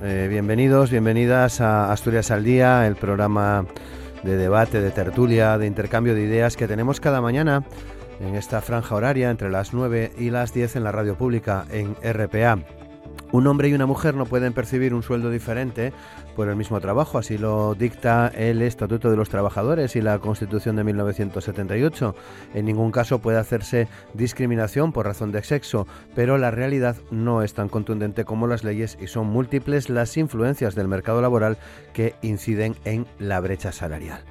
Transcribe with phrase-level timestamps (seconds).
[0.00, 3.66] Eh, bienvenidos, bienvenidas a Asturias al Día, el programa
[4.22, 7.62] de debate, de tertulia, de intercambio de ideas que tenemos cada mañana
[8.20, 11.94] en esta franja horaria entre las 9 y las 10 en la radio pública en
[12.02, 12.58] RPA.
[13.30, 15.92] Un hombre y una mujer no pueden percibir un sueldo diferente
[16.38, 20.76] por el mismo trabajo, así lo dicta el Estatuto de los Trabajadores y la Constitución
[20.76, 22.14] de 1978.
[22.54, 27.54] En ningún caso puede hacerse discriminación por razón de sexo, pero la realidad no es
[27.54, 31.58] tan contundente como las leyes y son múltiples las influencias del mercado laboral
[31.92, 34.22] que inciden en la brecha salarial.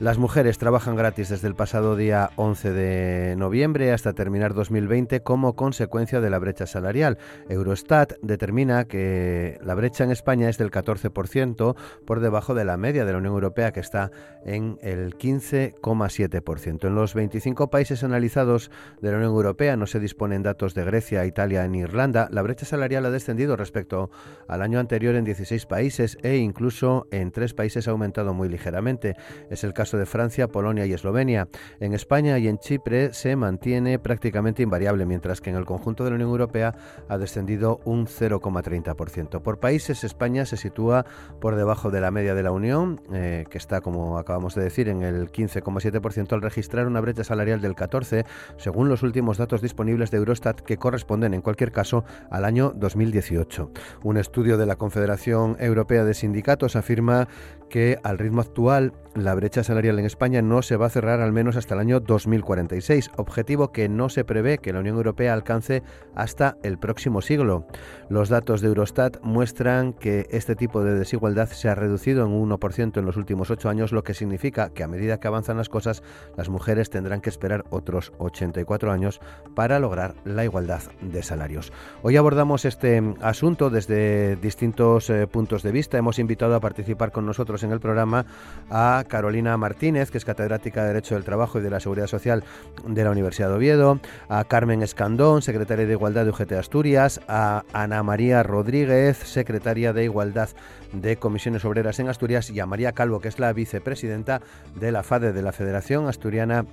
[0.00, 5.54] Las mujeres trabajan gratis desde el pasado día 11 de noviembre hasta terminar 2020 como
[5.54, 7.16] consecuencia de la brecha salarial.
[7.48, 13.04] Eurostat determina que la brecha en España es del 14% por debajo de la media
[13.04, 14.10] de la Unión Europea que está
[14.44, 16.88] en el 15,7%.
[16.88, 21.24] En los 25 países analizados de la Unión Europea no se disponen datos de Grecia,
[21.24, 22.28] Italia ni Irlanda.
[22.32, 24.10] La brecha salarial ha descendido respecto
[24.48, 29.14] al año anterior en 16 países e incluso en tres países ha aumentado muy ligeramente.
[29.50, 31.46] Es el caso de Francia, Polonia y Eslovenia.
[31.78, 36.10] En España y en Chipre se mantiene prácticamente invariable, mientras que en el conjunto de
[36.10, 36.74] la Unión Europea
[37.06, 39.42] ha descendido un 0,30%.
[39.42, 41.04] Por países, España se sitúa
[41.38, 44.88] por debajo de la media de la Unión, eh, que está, como acabamos de decir,
[44.88, 48.24] en el 15,7% al registrar una brecha salarial del 14%,
[48.56, 53.70] según los últimos datos disponibles de Eurostat, que corresponden, en cualquier caso, al año 2018.
[54.02, 57.28] Un estudio de la Confederación Europea de Sindicatos afirma
[57.74, 61.32] que al ritmo actual la brecha salarial en España no se va a cerrar al
[61.32, 65.82] menos hasta el año 2046, objetivo que no se prevé que la Unión Europea alcance
[66.14, 67.66] hasta el próximo siglo.
[68.08, 72.50] Los datos de Eurostat muestran que este tipo de desigualdad se ha reducido en un
[72.50, 75.68] 1% en los últimos ocho años, lo que significa que a medida que avanzan las
[75.68, 76.02] cosas,
[76.36, 79.20] las mujeres tendrán que esperar otros 84 años
[79.54, 81.72] para lograr la igualdad de salarios.
[82.02, 85.98] Hoy abordamos este asunto desde distintos eh, puntos de vista.
[85.98, 88.26] Hemos invitado a participar con nosotros en el programa
[88.70, 92.44] a Carolina Martínez, que es catedrática de Derecho del Trabajo y de la Seguridad Social
[92.86, 97.64] de la Universidad de Oviedo, a Carmen Escandón, secretaria de Igualdad de UGT Asturias, a
[97.72, 100.48] Ana María Rodríguez, secretaria de Igualdad
[100.92, 104.40] de Comisiones Obreras en Asturias, y a María Calvo, que es la vicepresidenta
[104.74, 106.64] de la FADE, de la Federación Asturiana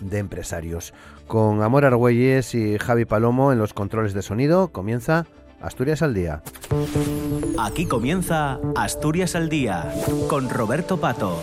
[0.00, 0.92] de Empresarios.
[1.26, 5.26] Con Amor Argüelles y Javi Palomo en los controles de sonido, comienza
[5.62, 6.42] Asturias al Día.
[7.58, 9.92] Aquí comienza Asturias al Día
[10.28, 11.38] con Roberto Pato.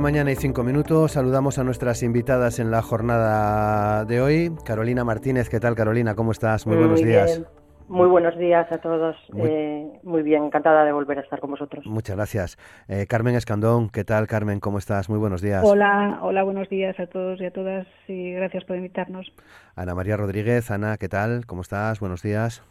[0.00, 1.12] La mañana y 5 minutos.
[1.12, 4.50] Saludamos a nuestras invitadas en la jornada de hoy.
[4.64, 6.14] Carolina Martínez, ¿qué tal Carolina?
[6.14, 6.66] ¿Cómo estás?
[6.66, 7.42] Muy buenos días.
[7.86, 9.14] Muy buenos días a todos.
[9.30, 11.84] Muy, eh, muy, bien, encantada de volver a estar con vosotros.
[11.84, 12.56] Muchas gracias.
[12.88, 14.58] Eh, Carmen Escandón, ¿qué tal Carmen?
[14.58, 15.10] ¿Cómo estás?
[15.10, 15.62] Muy buenos días.
[15.66, 19.30] Hola, hola, buenos días a todos y a todas y gracias por invitarnos.
[19.76, 21.44] Ana María Rodríguez, Ana, ¿qué tal?
[21.44, 22.00] ¿Cómo estás?
[22.00, 22.62] Buenos días.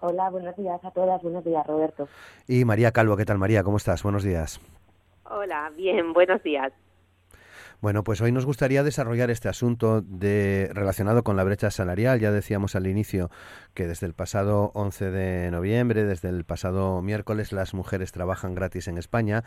[0.00, 1.22] Hola, buenos días a todas.
[1.22, 2.06] Buenos días, Roberto.
[2.46, 3.62] Y María Calvo, ¿qué tal María?
[3.62, 4.02] ¿Cómo estás?
[4.02, 4.60] Buenos días.
[5.32, 6.72] Hola, bien, buenos días.
[7.80, 12.18] Bueno, pues hoy nos gustaría desarrollar este asunto de, relacionado con la brecha salarial.
[12.18, 13.30] Ya decíamos al inicio
[13.72, 18.88] que desde el pasado 11 de noviembre, desde el pasado miércoles, las mujeres trabajan gratis
[18.88, 19.44] en España.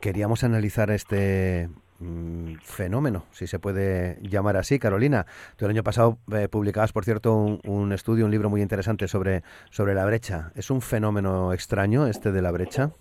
[0.00, 4.78] Queríamos analizar este mm, fenómeno, si se puede llamar así.
[4.78, 5.26] Carolina,
[5.56, 9.08] tú el año pasado eh, publicabas, por cierto, un, un, estudio, un libro muy interesante
[9.08, 10.52] sobre, sobre la brecha.
[10.54, 12.92] ¿Es un fenómeno extraño este de la brecha?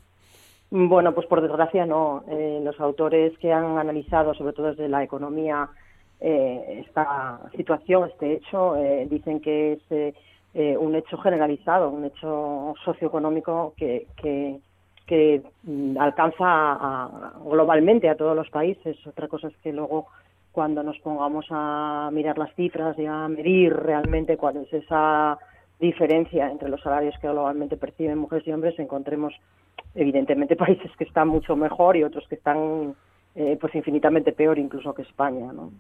[0.76, 2.24] Bueno, pues por desgracia no.
[2.28, 5.70] Eh, los autores que han analizado, sobre todo desde la economía
[6.20, 10.14] eh, esta situación, este hecho, eh, dicen que es
[10.56, 14.58] eh, un hecho generalizado, un hecho socioeconómico que, que,
[15.06, 18.98] que mm, alcanza globalmente a todos los países.
[19.06, 20.08] Otra cosa es que luego
[20.52, 25.38] cuando nos pongamos a mirar las cifras y a medir realmente cuál es esa
[25.80, 29.34] diferencia entre los salarios que globalmente perciben mujeres y hombres, encontremos
[29.96, 32.96] evidentemente países que están mucho mejor y otros que están
[33.36, 35.72] eh, pues infinitamente peor incluso que España, ¿no?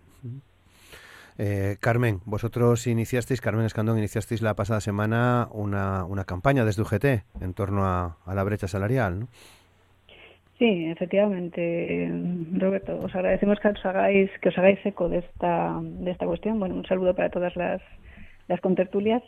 [1.38, 7.06] Eh, Carmen, vosotros iniciasteis, Carmen Escandón, iniciasteis la pasada semana una, una campaña desde UGT
[7.42, 9.28] en torno a, la brecha salarial, ¿no?
[10.60, 12.10] Sí, efectivamente,
[12.54, 13.00] Roberto.
[13.00, 16.60] Os agradecemos que os hagáis que os hagáis eco de esta de esta cuestión.
[16.60, 17.81] Bueno, un saludo para todas las
[18.48, 19.24] las contertulias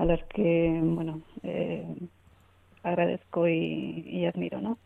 [0.00, 1.84] a las que bueno eh,
[2.82, 4.78] agradezco y, y admiro, ¿no?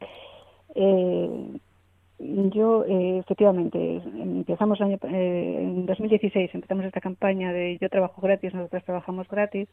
[0.74, 1.58] Eh,
[2.18, 8.54] yo, eh, efectivamente, empezamos año, eh, en 2016, empezamos esta campaña de Yo trabajo gratis,
[8.54, 9.68] nosotros trabajamos gratis,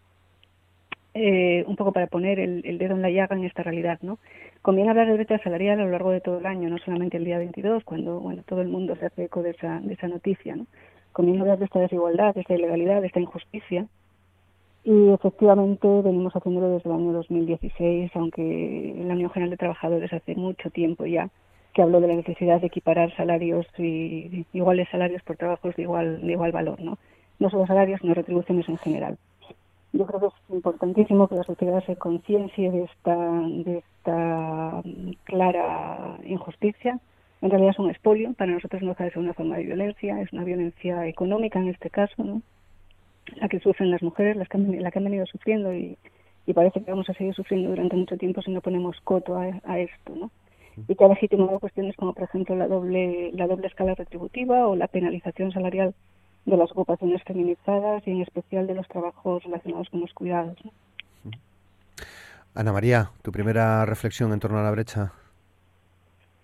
[1.13, 4.17] eh, un poco para poner el, dedo en la llaga en esta realidad, ¿no?
[4.61, 7.25] Conviene hablar de brecha salarial a lo largo de todo el año, no solamente el
[7.25, 10.55] día 22, cuando, bueno, todo el mundo se hace eco de esa, de esa noticia,
[10.55, 10.67] ¿no?
[11.13, 13.87] Conviene hablar de esta desigualdad, de esta ilegalidad, de esta injusticia,
[14.83, 20.35] y efectivamente venimos haciéndolo desde el año 2016, aunque la Unión General de Trabajadores hace
[20.35, 21.29] mucho tiempo ya
[21.73, 26.21] que habló de la necesidad de equiparar salarios y iguales salarios por trabajos de igual
[26.21, 26.97] de igual valor, ¿no?
[27.39, 29.17] No solo salarios, sino retribuciones en general.
[29.93, 34.81] Yo creo que es importantísimo que la sociedad se conciencie de esta de esta
[35.25, 36.99] clara injusticia.
[37.41, 40.21] En realidad es un expolio, para nosotros no deja de ser una forma de violencia,
[40.21, 42.41] es una violencia económica en este caso, ¿no?
[43.37, 45.97] La que sufren las mujeres, las que han, la que han venido sufriendo y,
[46.45, 49.47] y parece que vamos a seguir sufriendo durante mucho tiempo si no ponemos coto a,
[49.63, 50.31] a esto, ¿no?
[50.87, 54.75] y que ha legitimado cuestiones como, por ejemplo, la doble, la doble escala retributiva o
[54.75, 55.93] la penalización salarial
[56.45, 60.57] de las ocupaciones feminizadas y en especial de los trabajos relacionados con los cuidados.
[62.53, 65.13] Ana María, tu primera reflexión en torno a la brecha.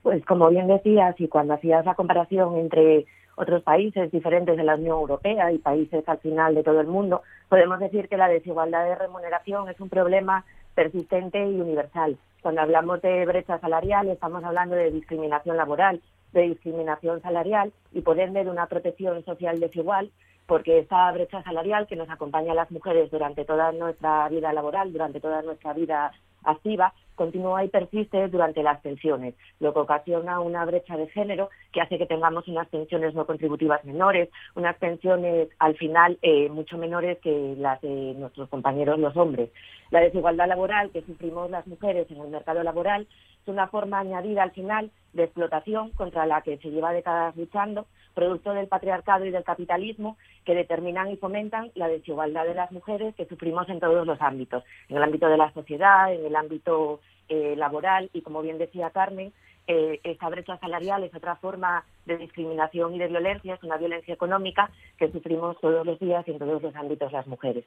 [0.04, 3.06] Pues como bien decías y cuando hacías la comparación entre
[3.38, 7.22] otros países diferentes de la Unión Europea y países al final de todo el mundo,
[7.48, 10.44] podemos decir que la desigualdad de remuneración es un problema
[10.74, 12.18] persistente y universal.
[12.42, 16.02] Cuando hablamos de brecha salarial, estamos hablando de discriminación laboral,
[16.34, 20.10] de discriminación salarial y por ende de una protección social desigual,
[20.48, 24.92] porque esa brecha salarial que nos acompaña a las mujeres durante toda nuestra vida laboral,
[24.92, 26.12] durante toda nuestra vida
[26.44, 31.82] activa, continúa y persiste durante las pensiones, lo que ocasiona una brecha de género que
[31.82, 37.18] hace que tengamos unas pensiones no contributivas menores, unas pensiones al final eh, mucho menores
[37.20, 39.50] que las de nuestros compañeros los hombres.
[39.90, 43.08] La desigualdad laboral que sufrimos las mujeres en el mercado laboral
[43.42, 47.88] es una forma añadida al final de explotación contra la que se lleva décadas luchando,
[48.14, 53.16] producto del patriarcado y del capitalismo que determinan y fomentan la desigualdad de las mujeres
[53.16, 57.00] que sufrimos en todos los ámbitos, en el ámbito de la sociedad, en el ámbito
[57.30, 59.34] eh, laboral y, como bien decía Carmen,
[59.68, 64.14] eh, esa brecha salarial es otra forma de discriminación y de violencia, es una violencia
[64.14, 67.66] económica que sufrimos todos los días y en todos los ámbitos las mujeres.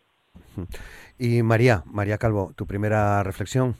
[1.18, 3.76] Y María, María Calvo, tu primera reflexión.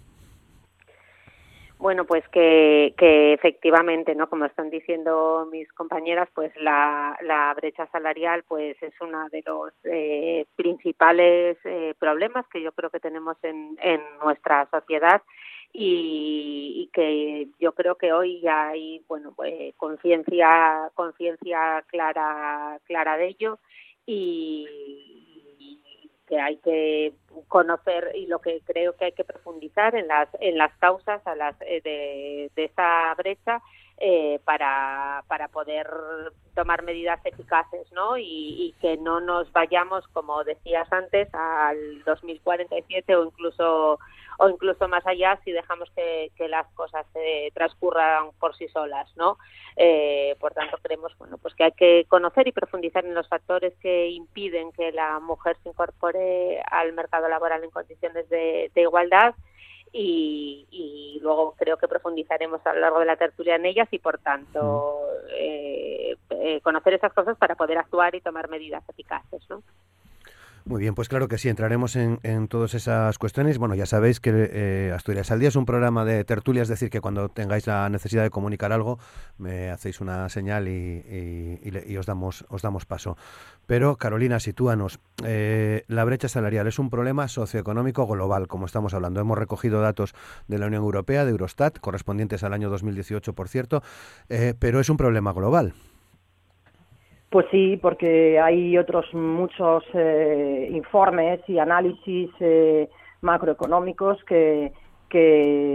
[1.78, 4.28] Bueno, pues que, que efectivamente, ¿no?
[4.28, 9.72] Como están diciendo mis compañeras, pues la, la brecha salarial, pues es uno de los
[9.84, 15.22] eh, principales eh, problemas que yo creo que tenemos en, en nuestra sociedad
[15.72, 23.28] y, que yo creo que hoy ya hay, bueno, pues conciencia, conciencia clara, clara de
[23.28, 23.58] ello
[24.06, 24.66] y
[26.26, 27.12] que hay que
[27.48, 31.34] conocer y lo que creo que hay que profundizar en las en las causas a
[31.34, 33.60] las eh, de, de esa brecha
[34.02, 35.87] eh, para, para poder
[36.54, 38.16] tomar medidas eficaces ¿no?
[38.16, 43.99] Y, que no nos vayamos, como decías antes, al 2047 o incluso
[44.38, 49.14] o incluso más allá si dejamos que, las cosas se transcurran por sí solas.
[49.16, 49.37] ¿no?
[49.76, 53.75] Eh, por tanto, creemos bueno, pues que hay que conocer y profundizar en los factores
[53.83, 59.35] que impiden que la mujer se incorpore al mercado laboral en condiciones de igualdad
[59.92, 64.18] y, luego creo que profundizaremos a lo largo de la tertulia en ellas y por
[64.18, 69.42] tanto eh, eh, conocer esas cosas para poder actuar y tomar medidas eficaces.
[69.50, 69.62] ¿no?
[70.64, 73.59] Muy bien, pues claro que sí, entraremos en, en todas esas cuestiones.
[73.59, 76.90] Bueno, ya sabéis que eh, Asturias al Día es un programa de tertulia, es decir,
[76.90, 78.99] que cuando tengáis la necesidad de comunicar algo,
[79.38, 83.17] me hacéis una señal y, y, os, damos, os damos paso.
[83.67, 85.00] Pero, Carolina, sitúanos.
[85.25, 89.21] Eh, la brecha salarial es un problema socioeconómico global, como estamos hablando.
[89.21, 90.14] Hemos recogido datos
[90.47, 93.83] de la Unión Europea, de Eurostat, correspondientes al año 2018, por cierto,
[94.29, 95.75] eh, pero es un problema global.
[97.30, 102.88] Pues sí, porque hay otros muchos eh, informes y análisis eh,
[103.20, 104.72] macroeconómicos que,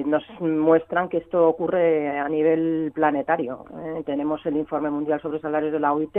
[0.06, 3.66] nos muestran que esto ocurre a nivel planetario.
[3.86, 4.04] Eh.
[4.06, 6.18] Tenemos el informe mundial sobre salarios de la OIT,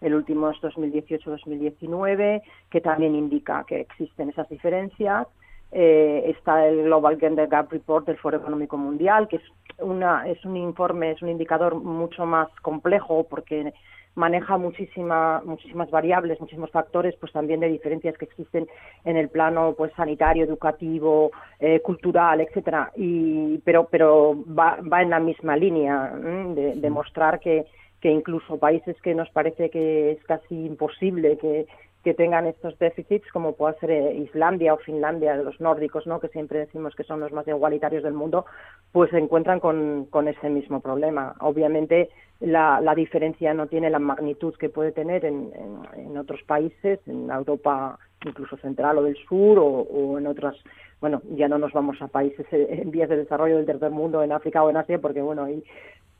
[0.00, 5.28] el último es 2018-2019, que también indica que existen esas diferencias.
[5.70, 9.42] está el Global Gender Gap Report del Foro Económico Mundial, que es,
[9.78, 13.72] una, es un informe, es un indicador mucho más complejo porque
[14.14, 18.68] maneja muchísima, muchísimas variables, muchísimos factores, pues también de diferencias que existen
[19.04, 22.92] en el plano pues sanitario, educativo, eh, cultural, etcétera.
[22.96, 27.66] Y pero pero va, va en la misma línea de, de mostrar que
[28.00, 31.66] que incluso países que nos parece que es casi imposible que
[32.04, 36.20] que tengan estos déficits, como puede ser eh, Islandia o Finlandia, los nórdicos, ¿no?
[36.20, 38.44] que siempre decimos que son los más igualitarios del mundo,
[38.92, 41.34] pues se encuentran con, con ese mismo problema.
[41.40, 42.10] Obviamente
[42.44, 45.50] la, la, diferencia no tiene la magnitud que puede tener en,
[45.96, 50.56] en, otros países, en Europa incluso central o del sur o, o, en otras,
[51.00, 54.32] bueno, ya no nos vamos a países en vías de desarrollo del tercer mundo, en
[54.32, 55.62] África o en Asia, porque bueno, ahí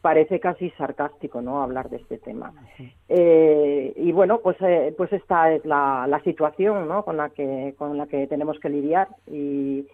[0.01, 2.53] parece casi sarcástico no hablar de este tema.
[3.09, 7.75] Eh, y bueno pues eh, pues esta es la, la, situación no con la que
[7.79, 9.87] con la que tenemos que lidiar y,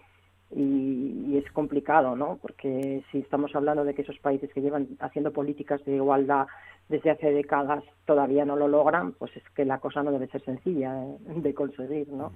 [0.55, 5.31] y, es complicado no porque si estamos hablando de que esos países que llevan haciendo
[5.31, 6.47] políticas de igualdad
[6.89, 10.43] desde hace décadas todavía no lo logran pues es que la cosa no debe ser
[10.43, 12.31] sencilla de conseguir no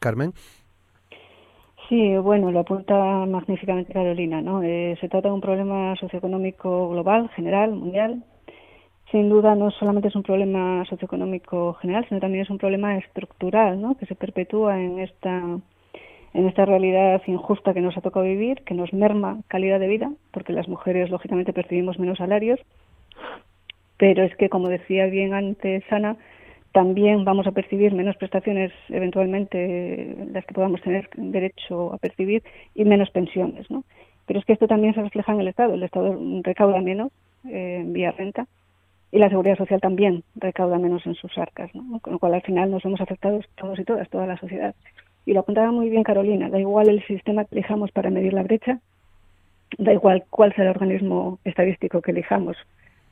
[0.00, 0.32] Carmen
[1.88, 2.94] Sí, bueno, lo apunta
[3.26, 4.60] magníficamente Carolina, ¿no?
[4.60, 8.24] Eh, se trata de un problema socioeconómico global, general, mundial.
[9.12, 13.80] Sin duda no solamente es un problema socioeconómico general, sino también es un problema estructural,
[13.80, 13.96] ¿no?
[13.96, 15.60] Que se perpetúa en esta
[16.34, 20.12] en esta realidad injusta que nos ha tocado vivir, que nos merma calidad de vida,
[20.32, 22.60] porque las mujeres lógicamente percibimos menos salarios,
[23.96, 26.16] pero es que como decía bien antes Ana,
[26.72, 32.42] también vamos a percibir menos prestaciones, eventualmente las que podamos tener derecho a percibir,
[32.74, 33.84] y menos pensiones, ¿no?
[34.26, 35.72] Pero es que esto también se refleja en el Estado.
[35.72, 37.12] El Estado recauda menos
[37.48, 38.46] eh, vía renta
[39.10, 41.98] y la Seguridad Social también recauda menos en sus arcas, ¿no?
[42.00, 44.74] Con lo cual al final nos hemos afectado todos y todas, toda la sociedad.
[45.26, 48.44] Y lo apuntaba muy bien Carolina, da igual el sistema que elijamos para medir la
[48.44, 48.78] brecha,
[49.76, 52.56] da igual cuál sea el organismo estadístico que elijamos,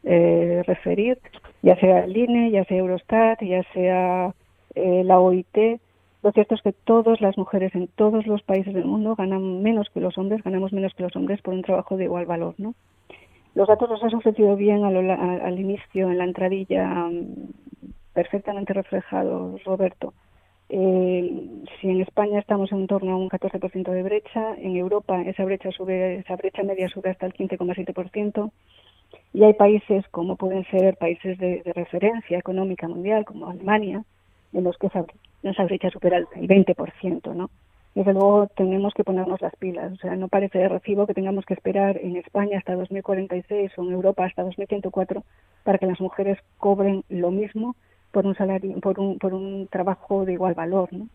[0.05, 1.19] eh, referir,
[1.63, 4.33] ya sea el INE, ya sea Eurostat, ya sea
[4.77, 5.81] eh, la OIT.
[6.23, 9.89] Lo cierto es que todas las mujeres en todos los países del mundo ganan menos
[9.93, 12.75] que los hombres, ganamos menos que los hombres por un trabajo de igual valor, ¿no?
[13.55, 17.51] Los datos los has ofrecido bien al, al inicio, en la entradilla, mm,
[18.13, 20.15] perfectamente reflejados, Roberto.
[20.69, 25.45] Eh, si en España estamos en torno a un 14% de brecha, en Europa esa
[25.45, 28.51] brecha sube, esa brecha media sube hasta el 15,7%.
[29.33, 34.05] Y hay países como pueden ser países de, referencia económica mundial, como Alemania,
[34.53, 37.51] en los que esa, brecha supera el 20%, ¿no?
[37.95, 39.93] Desde luego tenemos que ponernos las pilas.
[39.93, 43.83] O sea, no parece de recibo que tengamos que esperar en España hasta 2046 o
[43.85, 45.23] en Europa hasta 2104
[45.63, 47.77] para que las mujeres cobren lo mismo
[48.15, 51.09] por un salario, por un, por un trabajo de igual valor, ¿no?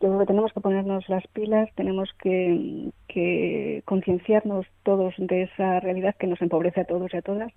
[0.00, 5.80] yo creo que tenemos que ponernos las pilas, tenemos que, que concienciarnos todos de esa
[5.80, 7.52] realidad que nos empobrece a todos y a todas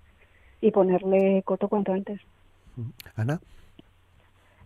[0.60, 2.20] y ponerle coto cuanto antes.
[3.14, 3.40] Ana.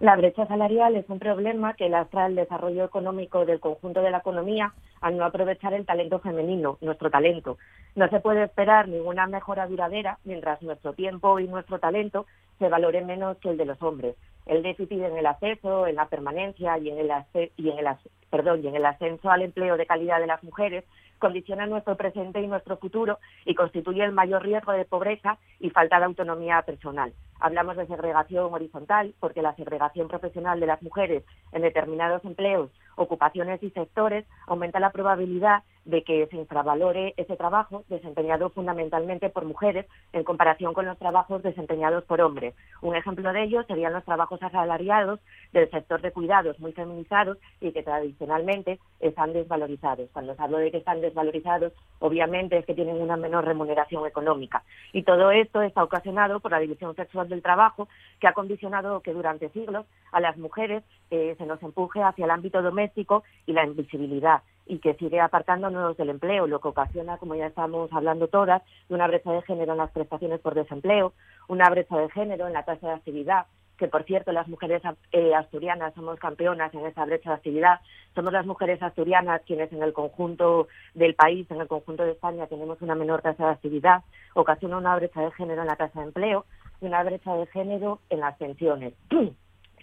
[0.01, 4.19] La brecha salarial es un problema que lastra el desarrollo económico del conjunto de la
[4.19, 7.59] economía al no aprovechar el talento femenino, nuestro talento.
[7.95, 12.27] No se puede esperar ninguna mejora duradera mientras nuestro tiempo y nuestro talento
[12.59, 16.07] se valoren menos que el de los hombres el déficit en el acceso, en la
[16.07, 17.11] permanencia y en el,
[17.57, 17.87] y en el,
[18.31, 20.85] perdón, y en el ascenso al empleo de calidad de las mujeres
[21.19, 25.99] condiciona nuestro presente y nuestro futuro y constituye el mayor riesgo de pobreza y falta
[25.99, 27.15] de autonomía personal.
[27.41, 33.63] Hablamos de segregación horizontal porque la segregación profesional de las mujeres en determinados empleos, ocupaciones
[33.63, 39.87] y sectores aumenta la probabilidad de que se infravalore ese trabajo desempeñado fundamentalmente por mujeres
[40.13, 42.55] en comparación con los trabajos desempeñados por hombres.
[42.81, 45.21] Un ejemplo de ello serían los trabajos asalariados
[45.53, 50.09] del sector de cuidados muy feminizados y que tradicionalmente están desvalorizados.
[50.13, 54.63] Cuando hablo de que están desvalorizados, obviamente es que tienen una menor remuneración económica.
[54.93, 57.89] Y todo esto está ocasionado por la división sexual del trabajo
[58.21, 62.31] que ha condicionado que durante siglos a las mujeres eh, se nos empuje hacia el
[62.31, 67.35] ámbito doméstico y la invisibilidad y que sigue apartándonos del empleo, lo que ocasiona, como
[67.35, 71.13] ya estamos hablando todas, una brecha de género en las prestaciones por desempleo,
[71.49, 75.35] una brecha de género en la tasa de actividad, que por cierto las mujeres eh,
[75.35, 77.81] asturianas somos campeonas en esa brecha de actividad.
[78.15, 82.47] Somos las mujeres asturianas quienes en el conjunto del país, en el conjunto de España,
[82.47, 84.03] tenemos una menor tasa de actividad,
[84.35, 86.47] ocasiona una brecha de género en la tasa de empleo
[86.81, 88.95] y una brecha de género en las pensiones.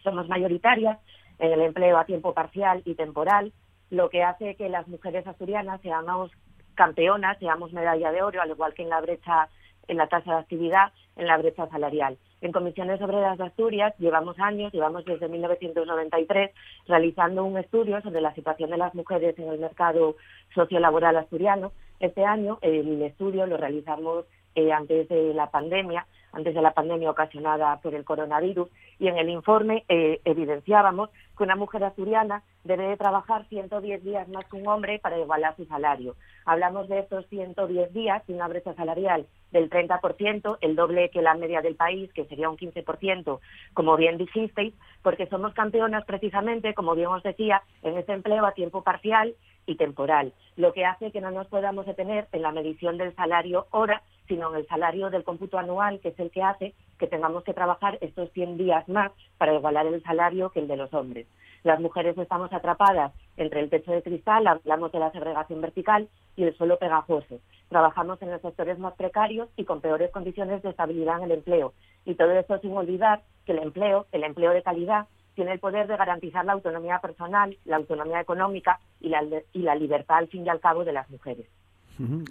[0.03, 0.97] somos mayoritarias
[1.39, 3.51] en el empleo a tiempo parcial y temporal,
[3.91, 6.31] lo que hace que las mujeres asturianas seamos
[6.74, 9.50] campeonas, seamos medalla de oro, al igual que en la brecha,
[9.88, 12.17] en la tasa de actividad, en la brecha salarial.
[12.39, 16.51] En Comisiones Obreras de Asturias llevamos años, llevamos desde 1993
[16.88, 20.15] realizando un estudio sobre la situación de las mujeres en el mercado
[20.55, 21.74] sociolaboral asturiano.
[22.00, 27.11] Este año el estudio lo realizamos eh, antes de la pandemia antes de la pandemia
[27.11, 28.69] ocasionada por el coronavirus,
[29.00, 34.27] y en el informe eh, evidenciábamos que una mujer asturiana debe de trabajar 110 días
[34.29, 36.15] más que un hombre para igualar su salario.
[36.45, 41.33] Hablamos de estos 110 días y una brecha salarial del 30%, el doble que la
[41.33, 43.39] media del país, que sería un 15%,
[43.73, 48.53] como bien dijisteis, porque somos campeonas precisamente, como bien os decía, en ese empleo a
[48.53, 49.35] tiempo parcial
[49.65, 53.68] y temporal, lo que hace que no nos podamos detener en la medición del salario
[53.72, 57.44] hora, sino en el salario del cómputo anual, que es el que hace que tengamos
[57.44, 61.27] que trabajar estos 100 días más para igualar el salario que el de los hombres.
[61.63, 66.44] Las mujeres estamos atrapadas entre el techo de cristal, hablamos de la segregación vertical y
[66.44, 67.39] el suelo pegajoso.
[67.70, 71.74] Trabajamos en los sectores más precarios y con peores condiciones de estabilidad en el empleo.
[72.06, 75.88] Y todo esto sin olvidar que el empleo, el empleo de calidad, tiene el poder
[75.88, 79.23] de garantizar la autonomía personal, la autonomía económica y la,
[79.53, 81.47] y la libertad al fin y al cabo de las mujeres.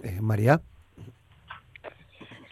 [0.03, 0.61] Eh, María.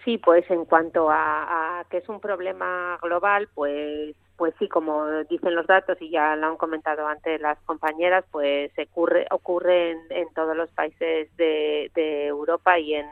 [0.05, 5.57] Sí, pues en cuanto a, que es un problema global, pues pues sí, como dicen
[5.57, 10.57] los datos y ya lo han comentado antes las compañeras, pues ocurre ocurre en, todos
[10.57, 11.91] los países de,
[12.29, 13.07] Europa y en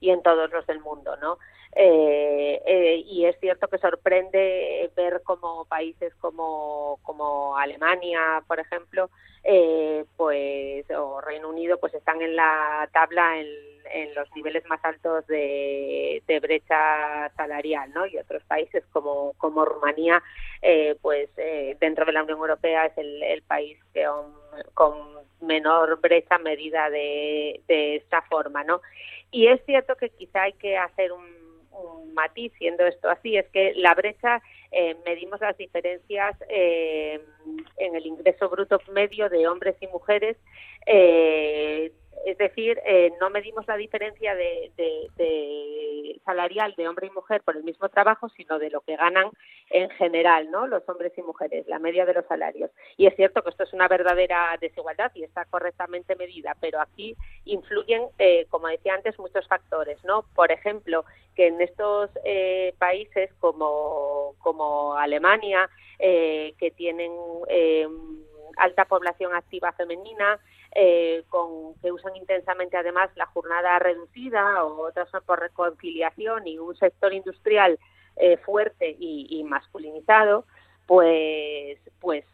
[0.00, 1.38] y en todos los del mundo, ¿no?
[1.76, 9.08] Eh, eh, y es cierto que sorprende ver como países como, como Alemania, por ejemplo,
[9.44, 13.38] eh, pues o Reino Unido, pues están en la tabla
[13.92, 18.06] en los niveles más altos de, brecha salarial, ¿no?
[18.06, 20.22] Y otros países como, como Rumanía,
[20.62, 24.06] eh, pues eh, dentro de la Unión Europea es el, país que
[24.74, 24.94] con
[25.40, 28.80] menor brecha medida de, de esta forma, ¿no?
[29.30, 31.40] Y es cierto que quizá hay que hacer un,
[32.12, 38.48] matiz siendo esto así, es que la brecha eh, medimos las diferencias en el ingreso
[38.50, 40.36] bruto medio de hombres y mujeres
[40.86, 41.92] eh,
[42.24, 44.70] es decir, eh, no medimos la diferencia de,
[46.24, 49.30] salarial de hombre y mujer por el mismo trabajo, sino de lo que ganan
[49.70, 50.66] en general, ¿no?
[50.66, 52.70] Los hombres y mujeres, la media de los salarios.
[52.96, 57.16] Y es cierto que esto es una verdadera desigualdad y está correctamente medida, pero aquí
[57.44, 60.24] influyen, eh, como decía antes, muchos factores, ¿no?
[60.34, 61.04] Por ejemplo,
[61.34, 67.12] que en estos eh, países como, como Alemania, que tienen
[68.56, 70.38] alta población activa femenina,
[70.72, 76.76] eh, con, que usan intensamente además la jornada reducida o otras por reconciliación y un
[76.76, 77.78] sector industrial
[78.16, 80.44] eh, fuerte y, masculinizado,
[80.86, 82.24] pues, pues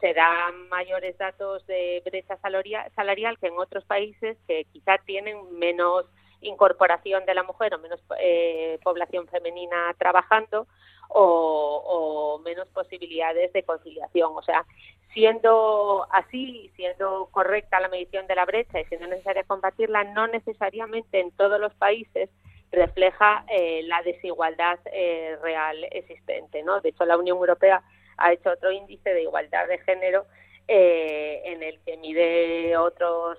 [0.00, 6.06] se dan mayores datos de brecha salarial que en otros países que quizá tienen menos
[6.40, 10.68] incorporación de la mujer o menos eh, población femenina trabajando
[11.08, 14.32] o, menos posibilidades de conciliación.
[14.34, 14.64] O sea,
[15.18, 21.18] siendo así, siendo correcta la medición de la brecha y siendo necesaria combatirla, no necesariamente
[21.18, 22.30] en todos los países
[22.70, 26.62] refleja eh, la desigualdad eh, real existente.
[26.62, 26.80] ¿no?
[26.80, 27.82] De hecho, la Unión Europea
[28.16, 30.24] ha hecho otro índice de igualdad de género
[30.68, 33.38] eh, en el que mide otros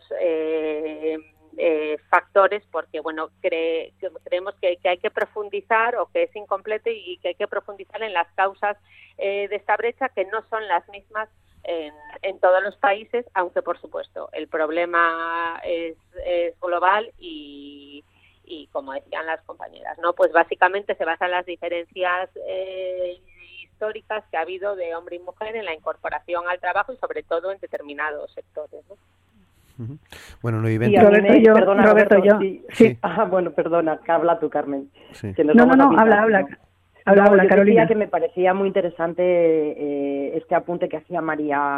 [1.62, 7.30] eh, factores porque bueno creemos que, hay que profundizar o que es incompleto y que
[7.30, 8.78] hay que profundizar en las causas
[9.18, 11.28] eh, de esta brecha que no son las mismas
[11.64, 15.96] en, todos los países aunque por supuesto el problema es,
[16.62, 18.04] global y,
[18.72, 23.20] como decían las compañeras no pues básicamente se basa en las diferencias eh,
[23.64, 27.24] históricas que ha habido de hombre y mujer en la incorporación al trabajo y sobre
[27.24, 28.96] todo en determinados sectores ¿no?
[30.42, 32.38] Bueno, no Roberto, yo, perdona, Roberto, yo.
[32.74, 32.98] Sí.
[33.02, 34.90] Ah, bueno, perdona, que habla tú, Carmen.
[35.38, 36.48] No, no, no, habla, habla.
[37.06, 37.88] Habla, habla, Carolina.
[37.88, 41.78] que me parecía muy interesante eh, este apunte que hacía María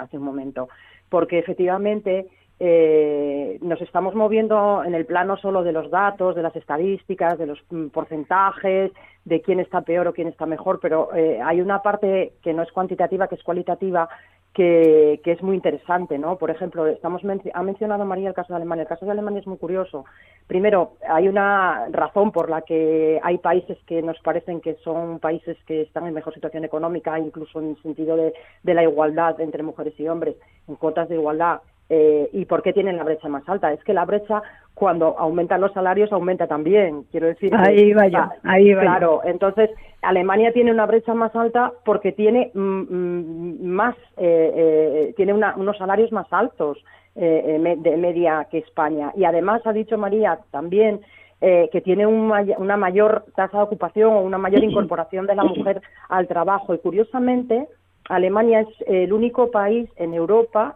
[0.00, 0.68] hace un momento,
[1.08, 2.26] porque efectivamente
[2.60, 7.46] eh, nos estamos moviendo en el plano solo de los datos, de las estadísticas, de
[7.46, 8.92] los mm, porcentajes,
[9.24, 12.62] de quién está peor o quién está mejor, pero eh, hay una parte que no
[12.62, 14.08] es cuantitativa, que es cualitativa,
[14.54, 16.38] que, es muy interesante, ¿no?
[16.38, 18.82] Por ejemplo, estamos ha mencionado María el caso de Alemania.
[18.82, 20.04] El caso de Alemania es muy curioso.
[20.46, 25.56] Primero, hay una razón por la que hay países que nos parecen que son países
[25.66, 29.64] que están en mejor situación económica, incluso en el sentido de, de la igualdad entre
[29.64, 30.36] mujeres y hombres,
[30.68, 31.60] en cuotas de igualdad.
[31.90, 33.72] Eh, ¿Y por qué tienen la brecha más alta?
[33.72, 34.42] Es que la brecha,
[34.72, 37.04] cuando aumentan los salarios, aumenta también.
[37.10, 37.54] Quiero decir.
[37.54, 39.70] Ahí va yo, ahí va Claro, entonces
[40.00, 45.76] Alemania tiene una brecha más alta porque tiene mm, mm, más, eh, eh, tiene unos
[45.76, 46.78] salarios más altos
[47.14, 49.12] de media que España.
[49.14, 51.00] Y además ha dicho María también
[51.40, 56.26] que tiene una mayor tasa de ocupación o una mayor incorporación de la mujer al
[56.26, 56.74] trabajo.
[56.74, 57.68] Y curiosamente,
[58.08, 60.74] Alemania es el único país en Europa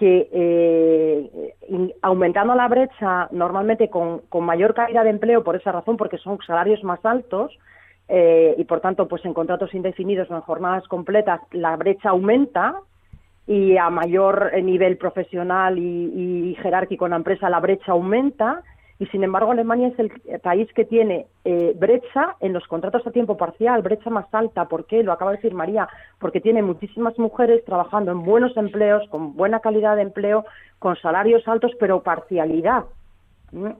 [0.00, 6.16] que eh, aumentando la brecha normalmente con, mayor caída de empleo por esa razón, porque
[6.16, 7.52] son salarios más altos
[8.08, 12.76] eh, y por tanto pues en contratos indefinidos o en jornadas completas la brecha aumenta
[13.46, 18.62] y a mayor nivel profesional y, y jerárquico en la empresa la brecha aumenta
[19.00, 20.10] y sin embargo Alemania es el
[20.40, 24.66] país que tiene eh, brecha en los contratos a tiempo parcial, brecha más alta.
[24.66, 25.02] ¿Por qué?
[25.02, 29.60] Lo acaba de decir María, porque tiene muchísimas mujeres trabajando en buenos empleos, con buena
[29.60, 30.44] calidad de empleo,
[30.78, 32.84] con salarios altos, pero parcialidad.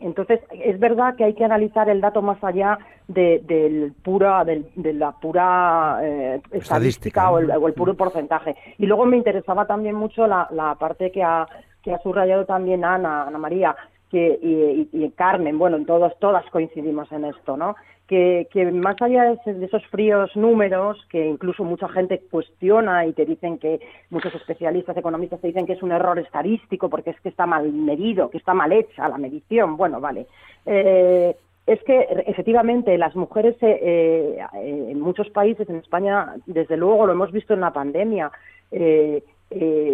[0.01, 4.93] Entonces, es verdad que hay que analizar el dato más allá de, del pura, de
[4.95, 8.57] la pura eh, estadística o el, puro porcentaje.
[8.79, 11.47] Y luego me interesaba también mucho la, la parte que ha,
[11.83, 13.77] que ha subrayado también Ana, Ana María,
[14.11, 17.77] que, y, Carmen, bueno, todos, todas coincidimos en esto, ¿no?
[18.07, 23.59] Que, más allá de, esos fríos números, que incluso mucha gente cuestiona y te dicen
[23.59, 27.47] que muchos especialistas economistas te dicen que es un error estadístico porque es que está
[27.47, 30.27] mal medido, que está mal hecha la medición, bueno, vale.
[30.67, 37.07] Eh, es que efectivamente las mujeres eh, eh, en muchos países, en España, desde luego
[37.07, 38.33] lo hemos visto en la pandemia,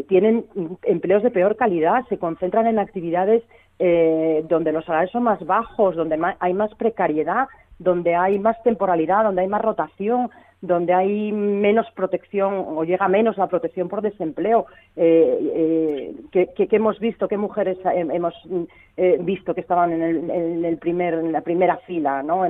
[0.08, 0.46] tienen
[0.84, 3.42] empleos de peor calidad, se concentran en actividades
[3.78, 9.24] eh, donde los salarios son más bajos, donde hay más precariedad, donde hay más temporalidad,
[9.24, 10.30] donde hay más rotación,
[10.62, 14.66] donde hay menos protección o llega menos la protección por desempleo.
[14.96, 18.34] Eh, eh, que, hemos visto, qué mujeres hemos
[19.20, 22.44] visto que estaban en, el, primer, en la primera fila, ¿no?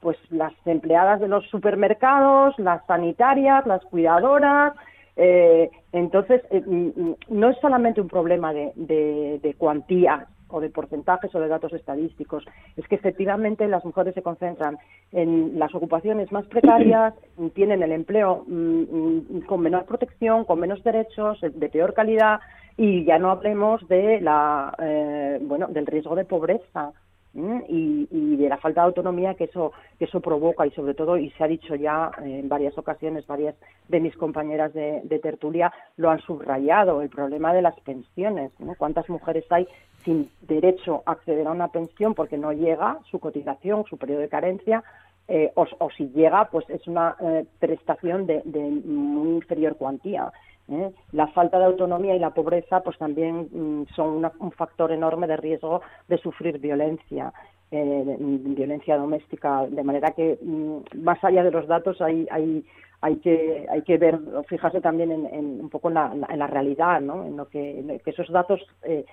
[0.00, 4.74] pues las empleadas de los supermercados, las sanitarias, las cuidadoras,
[5.16, 10.70] eh, entonces, eh, mm, mm, no es solamente un problema de, de, cuantías o de
[10.70, 12.44] porcentajes o de datos estadísticos,
[12.76, 14.78] es que efectivamente las mujeres se concentran
[15.12, 17.14] en las ocupaciones más precarias,
[17.54, 22.40] tienen el empleo mm, con menor protección, con menos derechos, de peor calidad
[22.76, 26.92] y ya no hablemos de la, eh, bueno, del riesgo de pobreza
[27.34, 30.66] y, de la falta de autonomía que eso que eso provoca.
[30.66, 33.54] Y sobre todo y se ha dicho ya en varias ocasiones varias
[33.88, 39.44] de mis compañeras de, tertulia lo han subrayado el problema de las pensiones cuántas mujeres
[39.50, 39.68] hay
[40.04, 44.28] sin derecho a acceder a una pensión porque no llega su cotización su periodo de
[44.28, 44.82] carencia
[45.28, 45.66] eh, o,
[45.96, 50.32] si llega pues es una eh, prestación de, de muy inferior cuantía
[50.68, 50.92] ¿eh?
[51.12, 55.36] La falta de autonomía y la pobreza pues también mm, son un factor enorme de
[55.36, 57.32] riesgo de sufrir violencia.
[57.70, 62.64] Eh, violencia doméstica, de manera que mm, más allá de los datos hay, hay,
[63.00, 67.00] hay que hay que ver fijarse también en, un poco en la, en la, realidad
[67.00, 67.24] ¿no?
[67.24, 69.06] en lo que, esos datos eh,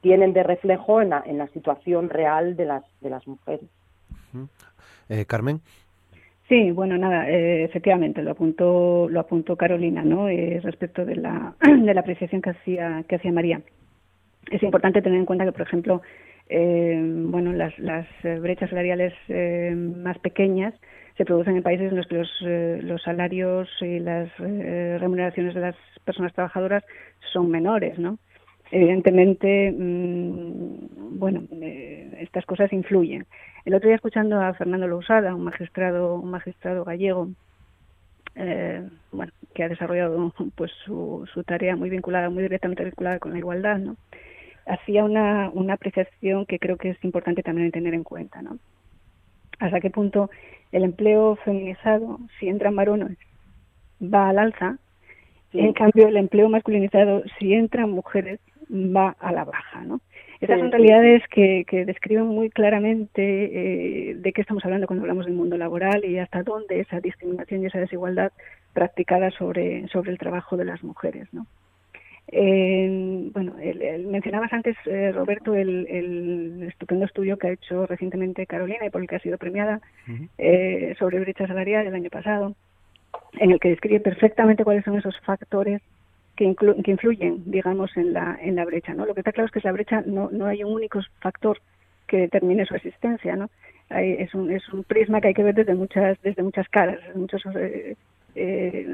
[0.00, 3.68] tienen de reflejo en la, en la situación real de las de las mujeres
[5.26, 5.60] Carmen
[6.48, 10.28] Sí, bueno, nada, eh, efectivamente, lo apuntó, lo apuntó Carolina, ¿no?
[10.28, 13.60] Eh, respecto de la, de la apreciación que hacía, que hacía María.
[14.50, 16.02] Es importante tener en cuenta que, por ejemplo,
[16.48, 18.06] eh, bueno, las, las
[18.40, 19.12] brechas salariales
[19.74, 20.72] más pequeñas
[21.16, 22.30] se producen en países en los que los,
[22.84, 26.84] los salarios y las remuneraciones de las personas trabajadoras
[27.32, 28.18] son menores, ¿no?
[28.70, 31.42] Evidentemente, mm, bueno,
[32.20, 33.26] estas cosas influyen.
[33.66, 37.30] El otro día escuchando a Fernando Lousada, un magistrado, un magistrado gallego,
[38.36, 43.32] eh, bueno, que ha desarrollado pues su, su tarea muy vinculada, muy directamente vinculada con
[43.32, 43.96] la igualdad, ¿no?
[44.66, 48.56] Hacía una, una apreciación que creo que es importante también tener en cuenta, ¿no?
[49.58, 50.30] Hasta qué punto
[50.70, 53.18] el empleo feminizado, si entran varones,
[54.00, 54.78] va al alza,
[55.52, 58.38] en cambio el empleo masculinizado, si entran mujeres,
[58.70, 60.00] va a la baja, ¿no?
[60.40, 65.26] Estas son realidades que, que describen muy claramente eh, de qué estamos hablando cuando hablamos
[65.26, 68.32] del mundo laboral y hasta dónde esa discriminación y esa desigualdad
[68.72, 71.46] practicada sobre, sobre el trabajo de las mujeres, ¿no?
[72.28, 73.54] Eh, bueno,
[74.10, 79.00] mencionabas antes, eh, Roberto, el, el, estupendo estudio que ha hecho recientemente Carolina y por
[79.00, 79.80] el que ha sido premiada
[80.36, 82.54] eh, sobre brecha salarial el año pasado.
[83.38, 85.80] en el que describe perfectamente cuáles son esos factores
[86.36, 88.94] que, que, influyen, digamos, en la, en la brecha.
[88.94, 89.06] ¿no?
[89.06, 91.60] Lo que está claro es que la brecha no, no hay un único factor
[92.06, 93.36] que determine su existencia.
[93.36, 93.50] ¿no?
[93.90, 97.18] es, un, es un prisma que hay que ver desde muchas, desde muchas caras, desde
[97.18, 97.96] muchos, eh,
[98.34, 98.86] eh,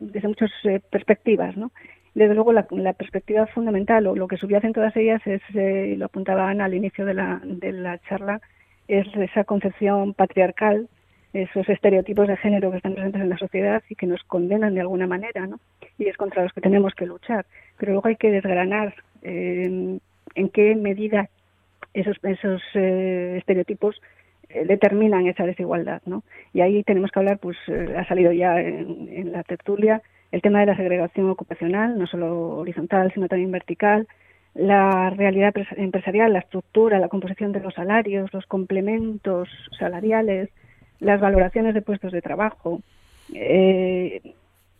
[0.00, 1.56] desde muchas eh, perspectivas.
[1.56, 1.70] ¿no?
[2.14, 6.06] Desde luego, la, perspectiva fundamental, o lo que subyace en todas ellas, es, y lo
[6.06, 8.40] apuntaba Ana al inicio de la, de la charla,
[8.86, 10.88] es esa concepción patriarcal
[11.34, 14.80] esos estereotipos de género que están presentes en la sociedad y que nos condenan de
[14.80, 15.58] alguna manera, ¿no?
[15.98, 17.44] Y es contra los que tenemos que luchar.
[17.76, 19.98] Pero luego hay que desgranar eh,
[20.36, 21.28] en qué medida
[21.92, 24.00] esos, esos eh, estereotipos
[24.48, 26.22] eh, determinan esa desigualdad, ¿no?
[26.52, 30.66] Y ahí tenemos que hablar, pues ha salido ya en, la tertulia, el tema de
[30.66, 34.06] la segregación ocupacional, no solo horizontal, sino también vertical,
[34.54, 40.48] la realidad empresarial, la estructura, la composición de los salarios, los complementos salariales,
[41.00, 42.80] las valoraciones de puestos de trabajo
[43.32, 44.20] eh,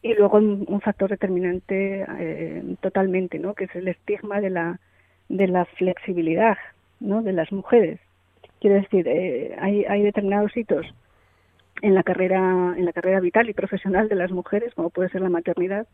[0.02, 3.54] y luego un, factor determinante eh, totalmente, ¿no?
[3.54, 4.80] Que es el estigma de la
[5.28, 6.58] de la flexibilidad,
[7.00, 7.22] ¿no?
[7.22, 7.98] De las mujeres.
[8.60, 10.86] Quiero decir, eh, hay, hay determinados hitos
[11.80, 15.22] en la carrera en la carrera vital y profesional de las mujeres, como puede ser
[15.22, 15.86] la maternidad,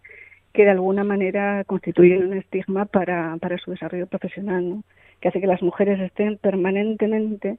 [0.53, 4.83] que de alguna manera constituyen un estigma para, para su desarrollo profesional, ¿no?
[5.21, 7.59] que hace que las mujeres estén permanentemente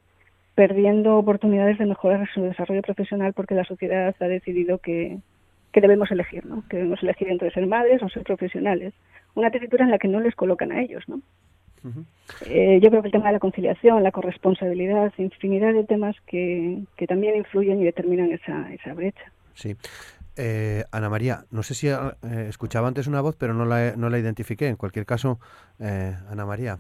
[0.56, 5.20] perdiendo oportunidades de mejorar su desarrollo profesional porque la sociedad ha decidido que,
[5.72, 6.64] que debemos elegir, ¿no?
[6.70, 8.94] Que debemos elegir entre ser madres o ser profesionales.
[9.34, 11.22] Una tesitura en la que no les colocan a ellos, ¿no?
[12.46, 16.84] eh, yo creo que el tema de la conciliación, la corresponsabilidad, infinidad de temas que,
[16.96, 19.32] que también influyen y determinan esa, esa brecha.
[19.56, 19.76] Sí.
[20.38, 21.98] Eh, Ana María, no sé si eh,
[22.48, 24.68] escuchaba antes una voz, pero no la, no la identifiqué.
[24.68, 25.40] En cualquier caso,
[25.80, 26.78] eh, Ana María.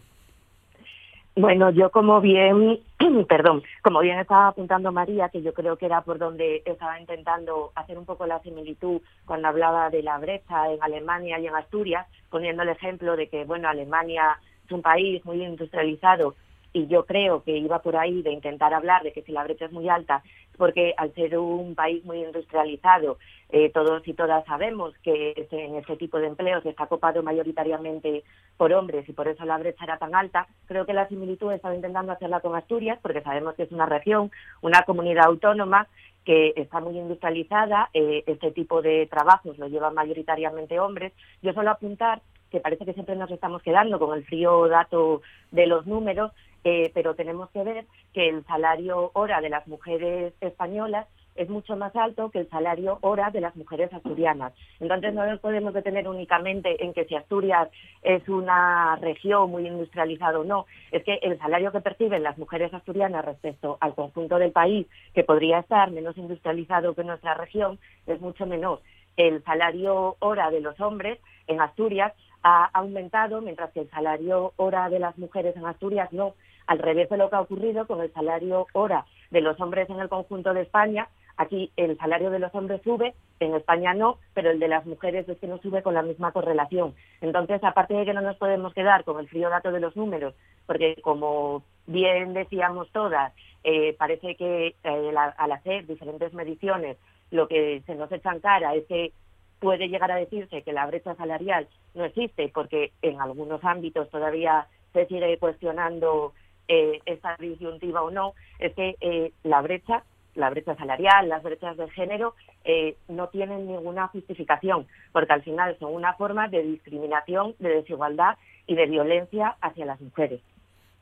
[1.35, 2.81] Bueno, yo como bien,
[3.29, 7.71] perdón, como bien estaba apuntando María, que yo creo que era por donde estaba intentando
[7.75, 12.05] hacer un poco la similitud cuando hablaba de la brecha en Alemania y en Asturias,
[12.29, 16.35] poniendo el ejemplo de que, bueno, Alemania es un país muy industrializado
[16.73, 19.65] y yo creo que iba por ahí de intentar hablar de que si la brecha
[19.65, 20.23] es muy alta,
[20.57, 23.17] porque al ser un país muy industrializado,
[23.49, 28.23] eh, todos y todas sabemos que en este tipo de empleos está copado mayoritariamente
[28.57, 30.47] por hombres y por eso la brecha era tan alta.
[30.67, 34.31] Creo que la similitud estaba intentando hacerla con Asturias, porque sabemos que es una región,
[34.61, 35.87] una comunidad autónoma
[36.23, 41.13] que está muy industrializada, eh, este tipo de trabajos lo llevan mayoritariamente hombres.
[41.41, 45.67] Yo solo apuntar que parece que siempre nos estamos quedando con el frío dato de
[45.67, 46.31] los números,
[46.63, 51.75] eh, pero tenemos que ver que el salario hora de las mujeres españolas es mucho
[51.75, 54.53] más alto que el salario hora de las mujeres asturianas.
[54.79, 57.69] Entonces no nos podemos detener únicamente en que si Asturias
[58.01, 62.73] es una región muy industrializada o no, es que el salario que perciben las mujeres
[62.73, 68.19] asturianas respecto al conjunto del país, que podría estar menos industrializado que nuestra región, es
[68.19, 68.81] mucho menor.
[69.17, 74.89] El salario hora de los hombres en Asturias ha aumentado, mientras que el salario hora
[74.89, 76.33] de las mujeres en Asturias no.
[76.67, 79.99] Al revés de lo que ha ocurrido con el salario hora de los hombres en
[79.99, 84.51] el conjunto de España, aquí el salario de los hombres sube, en España no, pero
[84.51, 86.93] el de las mujeres es que no sube con la misma correlación.
[87.19, 90.35] Entonces, aparte de que no nos podemos quedar con el frío dato de los números,
[90.65, 96.97] porque como bien decíamos todas, eh, parece que eh, al hacer diferentes mediciones
[97.31, 99.13] lo que se nos echa en cara es que
[99.61, 104.67] puede llegar a decirse que la brecha salarial no existe porque en algunos ámbitos todavía
[104.91, 106.33] se sigue cuestionando
[106.67, 111.77] eh, esta disyuntiva o no, es que eh, la brecha, la brecha salarial, las brechas
[111.77, 117.53] de género eh, no tienen ninguna justificación, porque al final son una forma de discriminación,
[117.59, 120.41] de desigualdad y de violencia hacia las mujeres.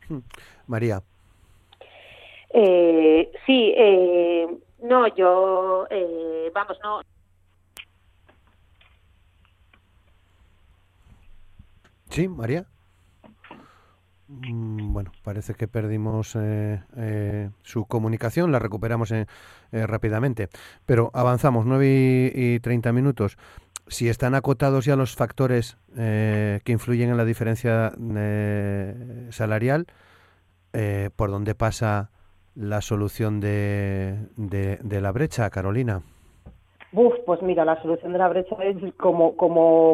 [0.09, 0.19] Hmm.
[0.67, 1.01] María.
[3.45, 3.75] sí,
[4.81, 5.87] no, yo,
[6.53, 7.01] vamos, no
[12.09, 12.65] Sí, María.
[14.29, 19.25] Mm, bueno, parece que perdimos eh, eh, su comunicación, la recuperamos eh,
[19.71, 20.49] rápidamente.
[20.85, 23.37] Pero avanzamos, 9 y, 30 minutos.
[23.87, 27.91] Si están acotados ya los factores que influyen en la diferencia
[29.31, 29.87] salarial,
[31.15, 32.11] ¿por dónde pasa
[32.53, 36.03] la solución de, de la brecha, Carolina?
[36.91, 39.35] Uf, pues mira, la solución de la brecha es como,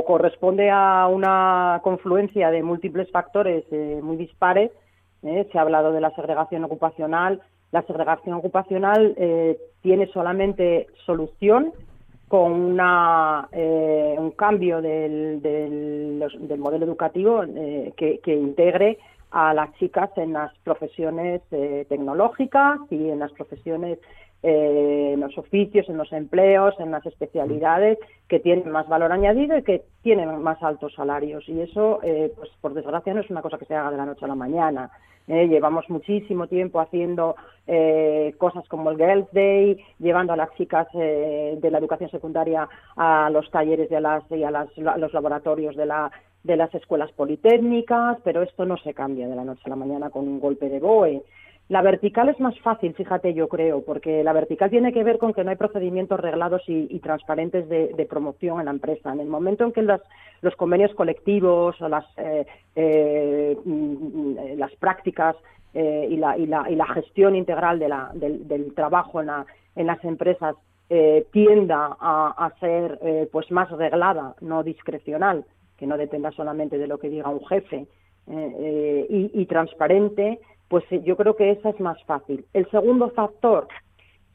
[0.05, 4.71] corresponde a una confluencia de múltiples factores eh, muy dispares.
[5.23, 7.41] Eh, se ha hablado de la segregación ocupacional.
[7.71, 11.73] La segregación ocupacional eh, tiene solamente solución
[12.29, 17.43] con una, un cambio del, del, modelo educativo
[17.95, 18.97] que, que integre
[19.29, 23.99] a las chicas en las profesiones tecnológicas y en las profesiones
[24.47, 29.57] eh, en los oficios, en los empleos, en las especialidades que tienen más valor añadido
[29.57, 31.49] y que tienen más altos salarios.
[31.49, 34.05] Y eso, eh, pues por desgracia, no es una cosa que se haga de la
[34.05, 34.91] noche a la mañana.
[35.27, 37.35] Eh, llevamos muchísimo tiempo haciendo
[38.37, 43.49] cosas como el Girls Day, llevando a las chicas de la educación secundaria a los
[43.49, 46.11] talleres y a, las, y a, los laboratorios de, la,
[46.43, 50.11] de las escuelas politécnicas, pero esto no se cambia de la noche a la mañana
[50.11, 51.23] con un golpe de BOE.
[51.67, 55.33] La vertical es más fácil, fíjate, yo creo, porque la vertical tiene que ver con
[55.33, 59.11] que no hay procedimientos reglados y, transparentes de, promoción en la empresa.
[59.11, 65.35] En el momento en que los convenios colectivos o las, eh, eh, mm, las prácticas
[65.73, 69.29] eh, y, la, y, la, y, la, gestión integral del, trabajo en,
[69.75, 70.55] en, las empresas
[71.31, 72.99] tienda a, ser
[73.31, 75.45] pues más reglada, no discrecional,
[75.77, 77.87] que no dependa solamente de lo que diga un jefe,
[78.27, 82.45] y, y transparente, pues yo creo que esa es más fácil.
[82.53, 83.67] El segundo factor,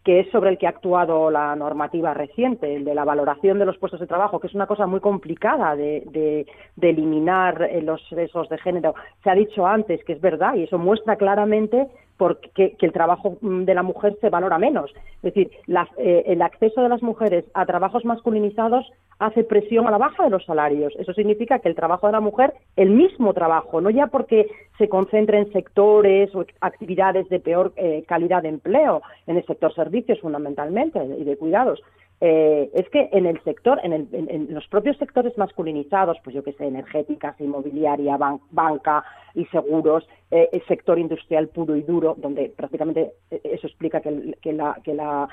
[0.04, 3.66] que es sobre el que ha actuado la normativa reciente, el de la valoración de
[3.66, 6.46] los puestos de trabajo, que es una cosa muy complicada de,
[6.80, 8.94] eliminar eh, los besos de género.
[9.22, 11.88] Se ha dicho antes que es verdad y eso muestra claramente
[12.20, 14.92] porque, que el trabajo mm, de la mujer se valora menos.
[15.22, 15.50] Es decir,
[15.96, 18.84] eh, el acceso de las mujeres a trabajos masculinizados
[19.18, 20.92] hace presión a la baja de los salarios.
[20.98, 24.90] Eso significa que el trabajo de la mujer, el mismo trabajo, no ya porque se
[24.90, 30.20] concentre en sectores o actividades de peor eh, calidad de empleo, en el sector servicios
[30.20, 31.80] fundamentalmente y de cuidados,
[32.22, 36.52] eh, es que en el sector, en, en, los propios sectores masculinizados, pues yo que
[36.52, 38.18] sé, energéticas, inmobiliaria,
[38.50, 39.02] banca
[39.34, 44.36] y seguros, eh, el sector industrial puro y duro, donde prácticamente eh, eso explica que,
[44.42, 45.28] que la, que la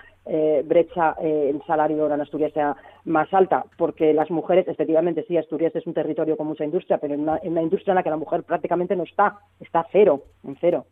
[0.66, 5.88] brecha en salario en Asturias sea más alta, porque las mujeres, efectivamente, sí, Asturias es
[5.88, 8.18] un territorio con mucha industria, pero en una, en una industria en la que la
[8.18, 10.86] mujer prácticamente no está, está cero, en cero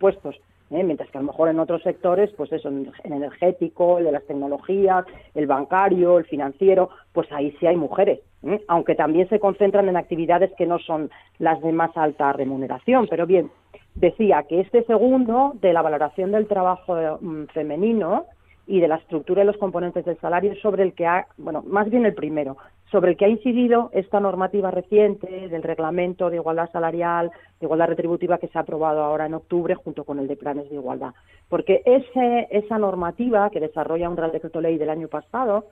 [0.00, 0.40] puestos.
[0.70, 0.82] ¿Eh?
[0.82, 4.12] mientras que a lo mejor en otros sectores, pues eso, en el energético, el de
[4.12, 5.04] las tecnologías,
[5.34, 8.62] el bancario, el financiero, pues ahí sí hay mujeres, ¿eh?
[8.68, 13.06] aunque también se concentran en actividades que no son las de más alta remuneración.
[13.08, 13.50] Pero bien,
[13.94, 18.26] decía que este segundo de la valoración del trabajo mm, femenino
[18.66, 21.90] y de la estructura y los componentes del salario sobre el que ha, bueno, más
[21.90, 22.56] bien el primero,
[22.90, 27.88] sobre el que ha incidido esta normativa reciente del reglamento de igualdad salarial, de igualdad
[27.88, 31.14] retributiva que se ha aprobado ahora en octubre junto con el de planes de igualdad.
[31.48, 35.66] Porque ese, esa normativa que desarrolla un Real Decreto Ley del año pasado,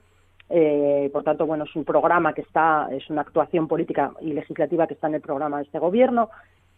[0.49, 4.87] eh, por tanto, bueno, es un programa que está, es una actuación política y legislativa
[4.87, 6.29] que está en el programa de este gobierno,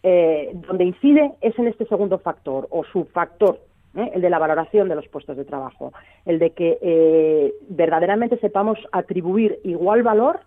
[0.02, 3.60] eh, donde incide es en este segundo factor o subfactor
[3.96, 4.10] ¿eh?
[4.14, 5.92] el de la valoración de los puestos de trabajo,
[6.24, 10.40] el de que eh, verdaderamente sepamos atribuir igual valor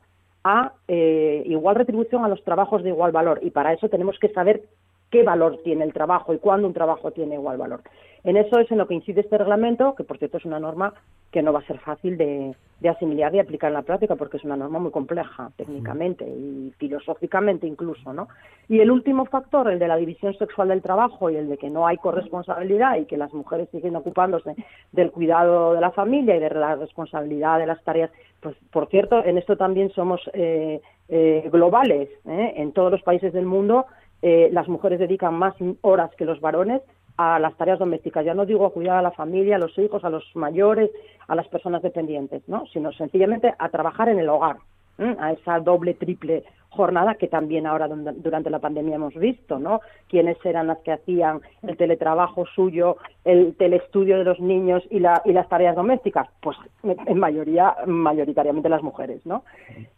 [0.43, 4.29] a eh, igual retribución a los trabajos de igual valor y para eso tenemos que
[4.29, 4.63] saber
[5.09, 7.81] qué valor tiene el trabajo y cuándo un trabajo tiene igual valor.
[8.25, 10.95] En eso es en lo que incide este reglamento, que por cierto es una norma
[11.31, 12.55] que no va a ser fácil de,
[12.89, 17.67] asimilar y aplicar en la práctica, porque es una norma muy compleja técnicamente y filosóficamente
[17.67, 18.27] incluso, ¿no?
[18.67, 21.69] Y el último factor, el de la división sexual del trabajo y el de que
[21.69, 24.55] no hay corresponsabilidad y que las mujeres siguen ocupándose
[24.91, 28.09] del cuidado de la familia y de la responsabilidad de las tareas,
[28.39, 32.53] pues por cierto, en esto también somos eh, eh, globales, ¿eh?
[32.57, 33.85] en todos los países del mundo
[34.21, 36.81] las mujeres dedican más horas que los varones
[37.17, 38.25] a las tareas domésticas.
[38.25, 40.91] Ya no digo a cuidar a la familia, a los hijos, a los mayores,
[41.27, 42.65] a las personas dependientes, ¿no?
[42.67, 44.57] sino sencillamente a trabajar en el hogar,
[44.97, 46.43] a esa doble, triple
[46.75, 49.81] jornada que también ahora durante la pandemia hemos visto, ¿no?
[50.07, 55.21] Quiénes eran las que hacían el teletrabajo suyo, el telestudio de los niños y, la,
[55.25, 59.43] y las tareas domésticas, pues en mayoría, mayoritariamente las mujeres, ¿no?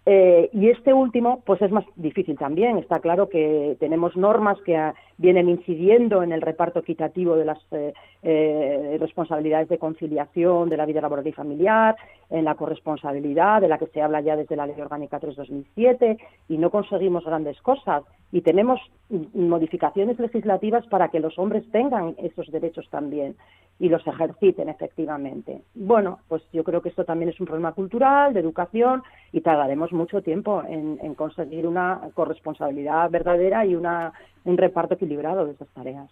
[0.06, 2.78] Eh, y este último, pues es más difícil también.
[2.78, 7.94] Está claro que tenemos normas que vienen incidiendo en el reparto equitativo de las eh,
[8.24, 11.96] eh, responsabilidades de conciliación de la vida laboral y familiar,
[12.30, 16.18] en la corresponsabilidad de la que se habla ya desde la Ley Orgánica 3-2007
[16.50, 22.52] y no conseguimos grandes cosas y tenemos modificaciones legislativas para que los hombres tengan esos
[22.52, 23.36] derechos también
[23.80, 25.62] y los ejerciten efectivamente.
[25.76, 29.92] Bueno, pues yo creo que esto también es un problema cultural, de educación, y tardaremos
[29.92, 34.14] mucho tiempo en, conseguir una corresponsabilidad verdadera y una,
[34.46, 36.10] un reparto equilibrado de esas tareas.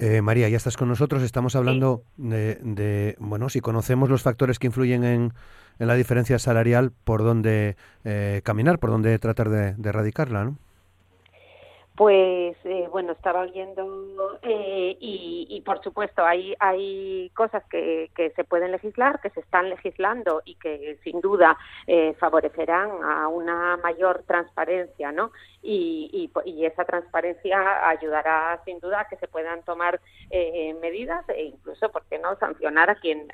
[0.00, 1.22] Eh, María, ya estás con nosotros.
[1.22, 5.32] Estamos hablando de, bueno, si conocemos los factores que influyen en,
[5.78, 10.58] en la diferencia salarial, por dónde eh, caminar, por dónde tratar de, de erradicarla, ¿no?
[11.96, 18.42] Pues eh, bueno, estaba oyendo eh, y, por supuesto hay, hay cosas que, que, se
[18.42, 24.24] pueden legislar, que se están legislando y que sin duda eh, favorecerán a una mayor
[24.26, 25.30] transparencia, ¿no?
[25.62, 30.00] Y, y, esa transparencia ayudará sin duda a que se puedan tomar
[30.80, 33.28] medidas e incluso, ¿por qué no?, sancionar a quien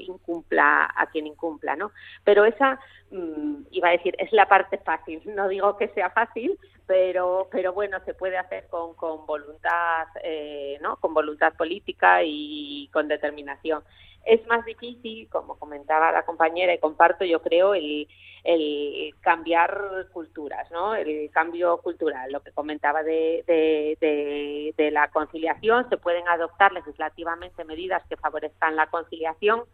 [0.00, 1.92] incumpla, a quien incumpla, ¿no?
[2.24, 2.80] Pero esa,
[3.12, 5.22] mm, iba a decir, es la parte fácil.
[5.36, 10.78] No digo que sea fácil, pero pero bueno se puede hacer con, con voluntad eh,
[10.82, 13.82] no con voluntad política y con determinación.
[14.24, 18.06] Es más difícil como comentaba la compañera y comparto yo creo el,
[18.44, 25.88] el cambiar culturas no el cambio cultural lo que comentaba de, de, de la conciliación.
[25.88, 29.64] Se pueden adoptar legislativamente medidas que favorezcan la conciliación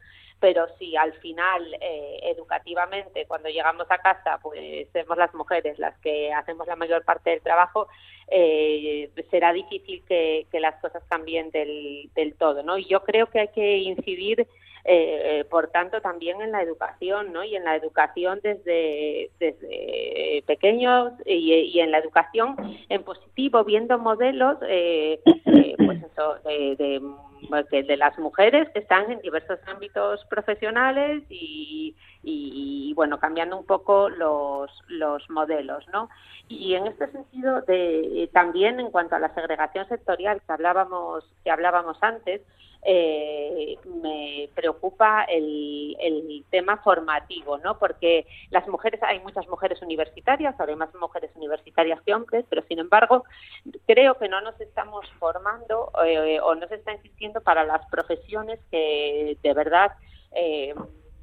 [0.40, 5.96] pero si al final eh, educativamente cuando llegamos a casa pues somos las mujeres las
[5.98, 7.88] que hacemos la mayor parte del trabajo
[8.28, 13.40] eh, será difícil que, las cosas cambien del, del todo no y yo creo que
[13.40, 14.46] hay que incidir
[14.84, 21.12] eh, por tanto también en la educación no y en la educación desde desde pequeños
[21.26, 22.56] y, en la educación
[22.88, 27.00] en positivo viendo modelos eh, pues eso de
[27.70, 34.08] de las mujeres que están en diversos ámbitos profesionales y, y, bueno, cambiando un poco
[34.08, 36.08] los, los modelos, ¿no?
[36.48, 41.50] Y en este sentido, de, también en cuanto a la segregación sectorial que hablábamos, que
[41.50, 42.42] hablábamos antes,
[42.82, 47.78] eh, me preocupa el, el, tema formativo, ¿no?
[47.78, 52.78] Porque las mujeres, hay muchas mujeres universitarias, ahora más mujeres universitarias que hombres, pero sin
[52.78, 53.24] embargo,
[53.86, 58.60] creo que no nos estamos formando eh, o no se está insistiendo para las profesiones
[58.70, 59.92] que de verdad
[60.32, 60.74] eh,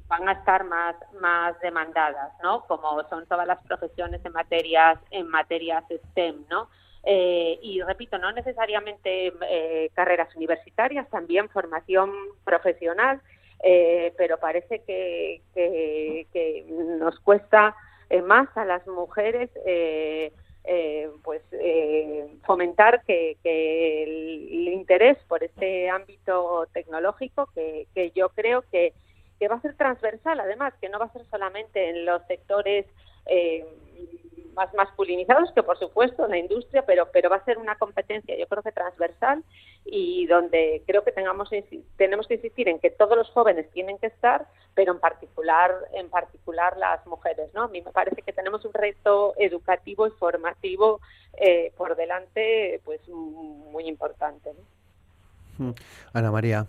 [0.08, 2.64] van a estar más más demandadas, ¿no?
[2.66, 6.68] Como son todas las profesiones en materias en materias STEM, ¿no?
[7.08, 12.10] Eh, y repito, no necesariamente eh, carreras universitarias, también formación
[12.42, 13.20] profesional,
[13.62, 17.76] eh, pero parece que, que, nos cuesta
[18.24, 19.50] más a las mujeres
[21.22, 21.42] pues
[22.44, 28.92] fomentar que, el, interés por este ámbito tecnológico que, que yo creo que,
[29.38, 32.86] que va a ser transversal además que no va a ser solamente en los sectores
[34.56, 38.46] más masculinizados que por supuesto la industria, pero pero va a ser una competencia yo
[38.48, 39.44] creo que transversal
[39.84, 41.50] y donde creo que tengamos
[41.96, 46.08] tenemos que insistir en que todos los jóvenes tienen que estar, pero en particular en
[46.08, 47.64] particular las mujeres, ¿no?
[47.64, 51.00] A mí me parece que tenemos un reto educativo y formativo
[51.34, 54.52] eh, por delante pues muy importante.
[55.58, 55.74] ¿no?
[56.14, 56.66] Ana María.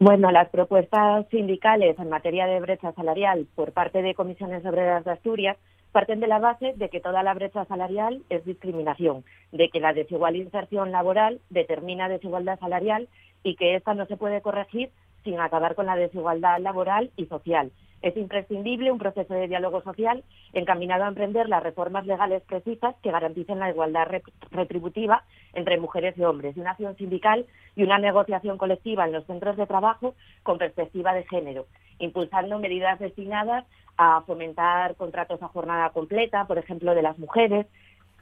[0.00, 5.12] Bueno, las propuestas sindicales en materia de brecha salarial por parte de comisiones obreras de
[5.12, 5.56] Asturias
[5.92, 9.92] parten de la base de que toda la brecha salarial es discriminación, de que la
[9.92, 13.08] desigual inserción laboral determina desigualdad salarial
[13.44, 14.90] y que esta no se puede corregir
[15.22, 17.70] sin acabar con la desigualdad laboral y social.
[18.04, 23.10] Es imprescindible un proceso de diálogo social encaminado a emprender las reformas legales precisas que
[23.10, 24.06] garanticen la igualdad
[24.50, 25.24] retributiva
[25.54, 29.66] entre mujeres y hombres, una acción sindical y una negociación colectiva en los centros de
[29.66, 31.64] trabajo con perspectiva de género,
[31.98, 33.64] impulsando medidas destinadas
[33.96, 37.64] a fomentar contratos a jornada completa, por ejemplo, de las mujeres.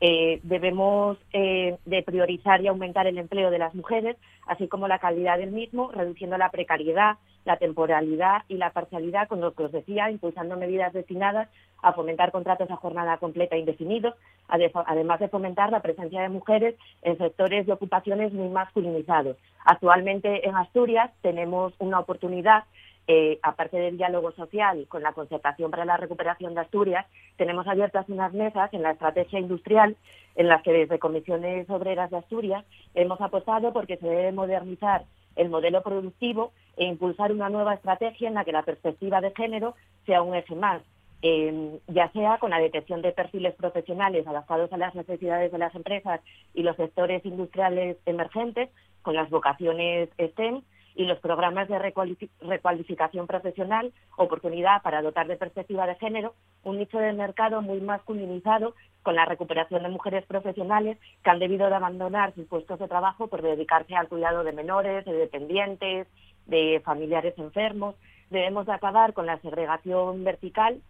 [0.04, 4.16] Eh, debemos eh, de priorizar y aumentar el empleo de las mujeres,
[4.48, 9.40] así como la calidad del mismo, reduciendo la precariedad, la temporalidad y la parcialidad, con
[9.40, 11.48] lo que os decía, impulsando medidas destinadas
[11.82, 14.16] a fomentar contratos a jornada completa indefinidos,
[14.48, 19.36] además de fomentar la presencia de mujeres en sectores de ocupaciones muy masculinizados.
[19.64, 22.64] Actualmente en Asturias tenemos una oportunidad
[23.08, 28.08] eh, aparte del diálogo social con la concertación para la recuperación de Asturias, tenemos abiertas
[28.08, 29.96] unas mesas en la estrategia industrial
[30.36, 35.04] en las que desde comisiones obreras de Asturias hemos apostado porque se debe modernizar
[35.36, 39.74] el modelo productivo e impulsar una nueva estrategia en la que la perspectiva de género
[40.06, 40.82] sea un eje más,
[41.22, 45.74] em, ya sea con la detección de perfiles profesionales adaptados a las necesidades de las
[45.74, 46.20] empresas
[46.54, 48.70] y los sectores industriales emergentes,
[49.02, 50.62] con las vocaciones STEM,
[50.94, 56.34] y los programas de recualificación profesional, oportunidad para dotar de perspectiva de género,
[56.64, 61.68] un nicho de mercado muy masculinizado con la recuperación de mujeres profesionales que han debido
[61.68, 66.06] de abandonar sus puestos de trabajo por dedicarse al cuidado de menores, de dependientes,
[66.46, 67.94] de familiares enfermos.
[68.30, 70.80] Debemos de acabar con la segregación vertical,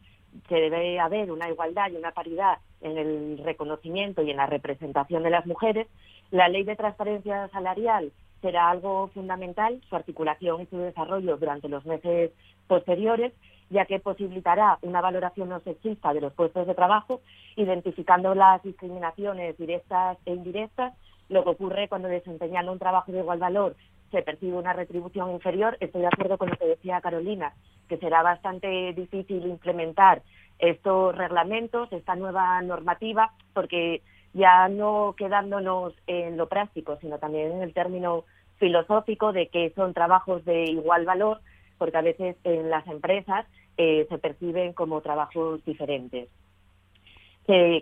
[0.48, 5.22] que debe haber una igualdad y una paridad en el reconocimiento y en la representación
[5.22, 5.88] de las mujeres.
[6.30, 8.12] La ley de transparencia salarial
[8.42, 12.32] será algo fundamental, su articulación y su desarrollo durante los meses
[12.66, 13.32] posteriores
[13.72, 17.22] ya que posibilitará una valoración no sexista de los puestos de trabajo,
[17.56, 20.92] identificando las discriminaciones directas e indirectas.
[21.28, 23.74] Lo que ocurre cuando desempeñando un trabajo de igual valor
[24.10, 27.54] se percibe una retribución inferior, estoy de acuerdo con lo que decía Carolina,
[27.88, 30.20] que será bastante difícil implementar
[30.58, 34.02] estos reglamentos, esta nueva normativa, porque
[34.34, 38.24] ya no quedándonos en lo práctico, sino también en el término
[38.58, 41.40] filosófico de que son trabajos de igual valor,
[41.78, 46.28] porque a veces en las empresas eh, se perciben como trabajos diferentes.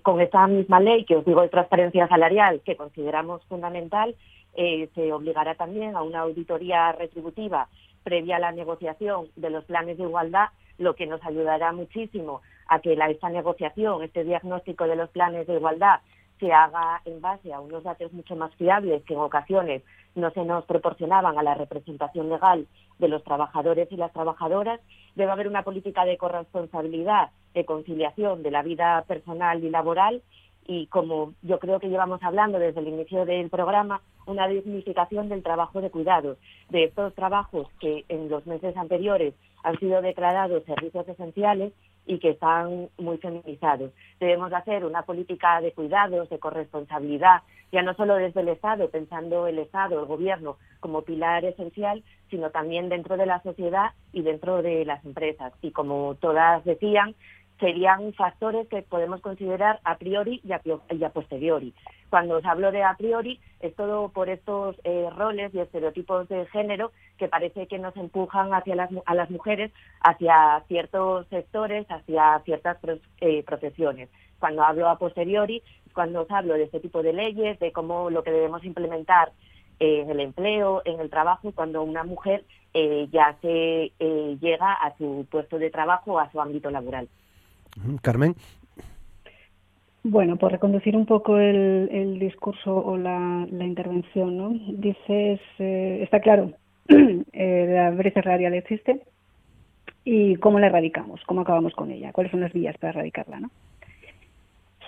[0.03, 4.17] con esta misma ley que os digo de transparencia salarial, que consideramos fundamental,
[4.55, 7.69] eh, se obligará también a una auditoría retributiva
[8.03, 10.49] previa a la negociación de los planes de igualdad,
[10.79, 15.47] lo que nos ayudará muchísimo a que la, esta negociación, este diagnóstico de los planes
[15.47, 16.01] de igualdad
[16.41, 19.83] se haga en base a unos datos mucho más fiables que en ocasiones
[20.15, 22.67] no se nos proporcionaban a la representación legal
[22.99, 24.81] de los trabajadores y las trabajadoras.
[25.15, 30.23] Debe haber una política de corresponsabilidad, de conciliación de la vida personal y laboral
[30.67, 35.43] y como yo creo que llevamos hablando desde el inicio del programa, una dignificación del
[35.43, 36.39] trabajo de cuidados,
[36.69, 41.73] de estos trabajos que en los meses anteriores han sido declarados servicios esenciales
[42.11, 43.93] y que están muy feminizados.
[44.19, 49.47] Debemos hacer una política de cuidados, de corresponsabilidad, ya no solo desde el Estado, pensando
[49.47, 54.61] el Estado, el Gobierno, como pilar esencial, sino también dentro de la sociedad y dentro
[54.61, 55.53] de las empresas.
[55.63, 57.15] Y como todas decían,
[57.61, 61.75] serían factores que podemos considerar a priori y a, posteriori.
[62.09, 66.47] Cuando os hablo de a priori es todo por estos eh, roles y estereotipos de
[66.47, 72.41] género que parece que nos empujan hacia las, a las mujeres hacia ciertos sectores, hacia
[72.45, 72.79] ciertas
[73.21, 74.09] eh, profesiones.
[74.39, 75.63] Cuando hablo a posteriori,
[75.95, 79.33] cuando os hablo de este tipo de leyes, de cómo lo que debemos implementar
[79.79, 82.45] en el empleo, en el trabajo, cuando una mujer
[82.75, 87.09] eh, ya se llega a su puesto de trabajo o a su ámbito laboral.
[88.03, 88.35] Carmen.
[90.03, 94.51] Bueno, por reconducir un poco el, discurso o la, intervención, ¿no?
[94.79, 96.53] Dices, eh, está claro,
[96.89, 99.03] eh, la brecha salarial existe
[100.05, 103.51] y cómo la erradicamos, cómo acabamos con ella, cuáles son las vías para erradicarla, ¿no?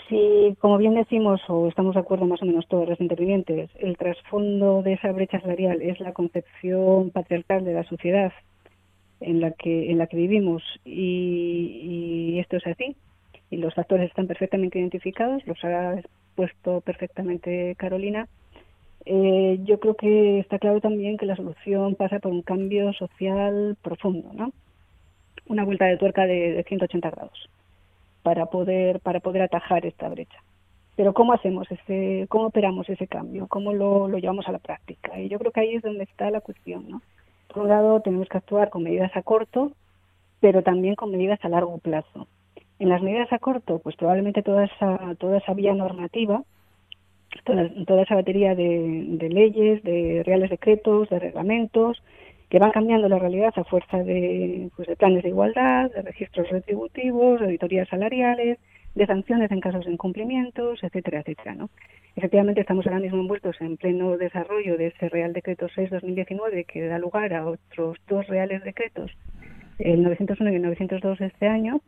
[0.09, 3.97] Si, como bien decimos, o estamos de acuerdo más o menos todos los intervinientes, el
[3.99, 8.33] trasfondo de esa brecha salarial es la concepción patriarcal de la sociedad
[9.23, 10.63] en la que en la que vivimos.
[10.85, 12.97] Y, esto es así.
[13.51, 15.97] Y los factores están perfectamente identificados los ha
[16.35, 18.29] puesto perfectamente Carolina.
[19.05, 23.77] Eh, yo creo que está claro también que la solución pasa por un cambio social
[23.83, 24.53] profundo no
[25.49, 27.51] una vuelta de tuerca de, 180 grados
[28.23, 30.39] para poder para poder atajar esta brecha.
[30.95, 35.19] Pero cómo hacemos ese cómo operamos ese cambio cómo lo, lo llevamos a la práctica
[35.21, 37.03] y yo creo que ahí es donde está la cuestión no
[37.53, 39.73] por un lado, tenemos que actuar con medidas a corto,
[40.41, 42.27] pero también con medidas a largo plazo.
[42.79, 46.43] En las medidas a corto, pues probablemente toda esa, toda esa vía normativa,
[47.45, 52.03] toda, esa batería de, leyes, de reales decretos, de reglamentos,
[52.49, 56.51] que van cambiando la realidad a fuerza de, pues de planes de igualdad, de registros
[56.51, 58.59] retributivos, de auditorías salariales,
[58.95, 61.55] de sanciones en casos de incumplimientos, etcétera, etcétera.
[61.55, 61.71] ¿no?
[62.17, 66.99] Efectivamente, estamos ahora mismo envueltos en pleno desarrollo de ese Real Decreto 6-2019 que da
[66.99, 69.11] lugar a otros dos reales decretos,
[69.79, 71.81] el 901 y el 902 de este año,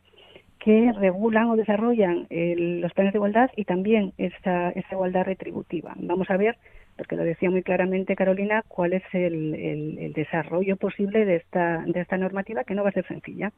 [0.58, 5.92] que regulan o desarrollan los planes de igualdad y también esa, esa igualdad retributiva.
[5.98, 6.56] Vamos a ver,
[6.96, 12.00] porque lo decía muy claramente Carolina, cuál es el, el desarrollo posible de esta, de
[12.00, 13.52] esta normativa, que no va a ser sencilla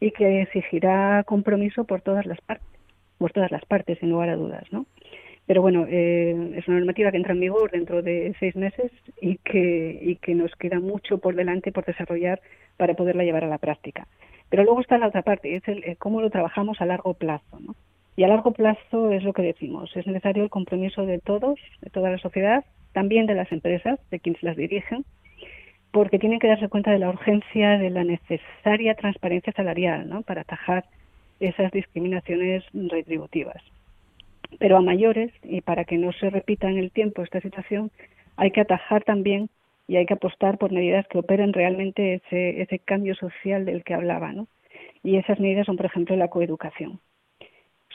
[0.00, 2.77] y que exigirá compromiso por todas las partes,
[3.18, 4.86] por todas las partes, sin lugar a dudas, ¿no?
[5.46, 9.38] Pero bueno, eh, es una normativa que entra en vigor dentro de seis meses y
[9.38, 12.40] que, y que nos queda mucho por delante por desarrollar
[12.76, 14.06] para poderla llevar a la práctica.
[14.50, 17.60] Pero luego está la otra parte, es el, cómo lo trabajamos a largo plazo.
[17.60, 17.74] ¿no?
[18.14, 21.90] Y a largo plazo es lo que decimos, es necesario el compromiso de todos, de
[21.90, 25.06] toda la sociedad, también de las empresas, de quienes las dirigen,
[25.92, 30.22] porque tienen que darse cuenta de la urgencia de la necesaria transparencia salarial ¿no?
[30.22, 30.84] para atajar
[31.40, 33.62] esas discriminaciones retributivas.
[34.58, 37.90] Pero a mayores, y para que no se repita en el tiempo esta situación,
[38.36, 39.50] hay que atajar también
[39.86, 43.94] y hay que apostar por medidas que operen realmente ese, ese cambio social del que
[43.94, 44.32] hablaba.
[44.32, 44.46] ¿no?
[45.02, 47.00] Y esas medidas son, por ejemplo, la coeducación.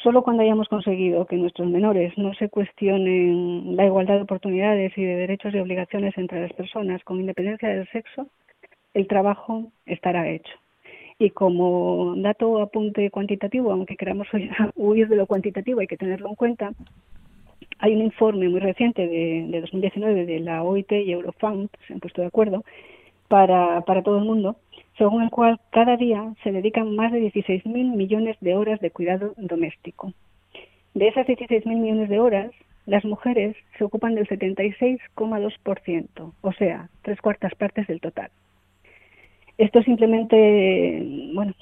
[0.02, 5.04] Solo cuando hayamos conseguido que nuestros menores no se cuestionen la igualdad de oportunidades y
[5.04, 8.28] de derechos y obligaciones entre las personas con independencia del sexo,
[8.94, 10.52] el trabajo estará hecho.
[11.24, 14.28] Y como dato apunte cuantitativo, aunque queramos
[14.76, 16.74] huir de lo cuantitativo, hay que tenerlo en cuenta.
[17.80, 22.02] Hay un informe muy reciente de, de 2019 de la OIT y Eurofound, se han
[22.02, 22.66] puesto de acuerdo,
[23.30, 24.58] para, para todo el mundo,
[24.98, 29.34] según el cual cada día se dedican más de 16.000 millones de horas de cuidado
[29.38, 30.12] doméstico.
[30.94, 32.52] De esas 16.000 millones de horas,
[32.86, 38.30] las mujeres se ocupan del 76,2%, o sea, tres cuartas partes del total.
[39.58, 41.54] Esto es simplemente, bueno,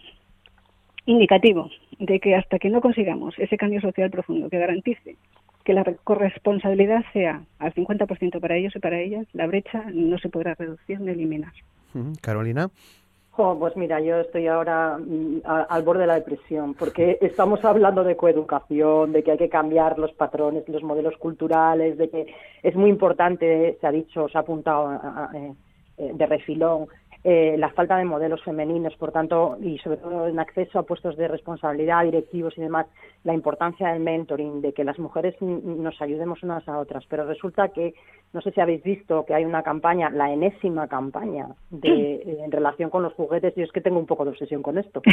[1.05, 1.69] indicativo
[1.99, 5.17] de que hasta que no consigamos ese cambio social profundo que garantice
[5.63, 10.29] que la corresponsabilidad sea al 50% para ellos y para ellas, la brecha no se
[10.29, 11.53] podrá reducir ni eliminar.
[12.21, 12.69] Carolina.
[13.35, 18.15] pues mira, yo estoy ahora mm, al borde de la depresión, porque estamos hablando de
[18.15, 22.33] coeducación, de que hay que cambiar los patrones, los modelos culturales, de que
[22.63, 24.93] es muy importante, se ha dicho, se ha apuntado
[25.35, 25.53] eh,
[25.97, 26.87] eh, de refilón,
[27.23, 31.15] eh, la falta de modelos femeninos, por tanto, y sobre todo en acceso a puestos
[31.17, 32.87] de responsabilidad, directivos y demás,
[33.23, 37.05] la importancia del mentoring, de que las mujeres nos ayudemos unas a otras.
[37.07, 37.93] Pero resulta que,
[38.33, 42.89] no sé si habéis visto que hay una campaña, la enésima campaña de, en relación
[42.89, 45.01] con los juguetes, y es que tengo un poco de obsesión con esto.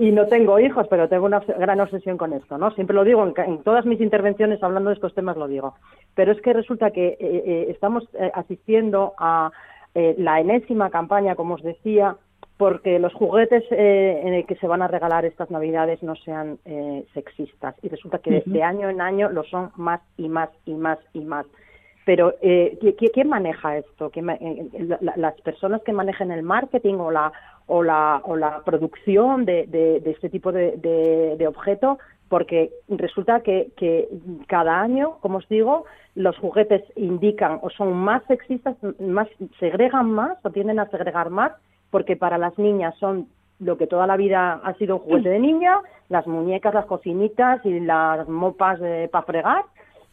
[0.00, 2.70] Y no, tengo hijos, pero tengo una gran obsesión con esto, ¿no?
[2.72, 5.74] Siempre lo digo, en, todas mis intervenciones hablando de estos temas lo digo.
[6.14, 9.50] Pero es que resulta que eh, eh, estamos asistiendo a
[9.94, 12.16] eh, la enésima campaña, como os decía,
[12.56, 16.58] porque los juguetes eh, en el que se van a regalar estas navidades no sean
[16.64, 17.74] eh, sexistas.
[17.82, 21.20] Y resulta que de año en año lo son más y más y más y
[21.20, 21.46] más.
[22.04, 24.10] Pero, ¿quién maneja esto?
[25.16, 27.30] las personas que manejen el marketing o la,
[27.70, 33.68] o la, o la producción de, de, este tipo de, de, objeto porque resulta que,
[33.76, 34.08] que,
[34.48, 35.84] cada año, como os digo,
[36.20, 41.52] los juguetes indican o son más sexistas, más segregan más o tienden a segregar más,
[41.90, 43.26] porque para las niñas son
[43.58, 47.64] lo que toda la vida ha sido un juguete de niña, las muñecas, las cocinitas
[47.64, 49.64] y las mopas para fregar,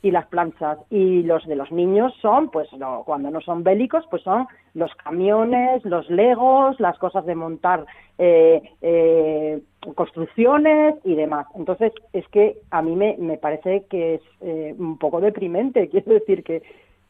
[0.01, 0.79] y las planchas.
[0.89, 2.69] Y los de los niños son, pues
[3.05, 7.85] cuando no son bélicos, pues son los camiones, los legos, las cosas de montar
[8.17, 9.61] eh, eh,
[9.95, 11.47] construcciones y demás.
[11.55, 15.89] Entonces, es que a mí me, me parece que es eh, un poco deprimente.
[15.91, 16.61] Quiero decir que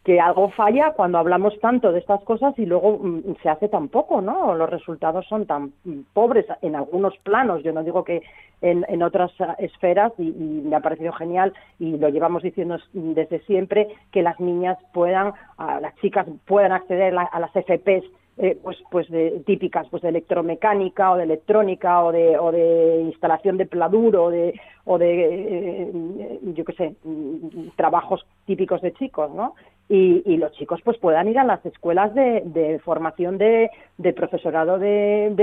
[0.07, 3.89] que algo falla cuando hablamos tanto de estas cosas y luego mm, se hace tan
[3.89, 4.55] poco, ¿no?
[4.55, 7.61] Los resultados son tan mm, pobres en algunos planos.
[7.61, 8.21] Yo no digo que
[8.61, 14.21] en, otras esferas y, me ha parecido genial y lo llevamos diciendo desde siempre que
[14.21, 18.05] las niñas puedan, las chicas puedan acceder a las FPs
[18.39, 23.01] eh, pues pues de, típicas pues de electromecánica o de electrónica o de o de
[23.01, 24.53] instalación de pladur o de
[24.85, 29.55] de eh, yo qué sé mm, trabajos típicos de chicos no
[29.89, 33.69] y, los chicos pues puedan ir a las escuelas de, formación de,
[34.15, 35.33] profesorado de,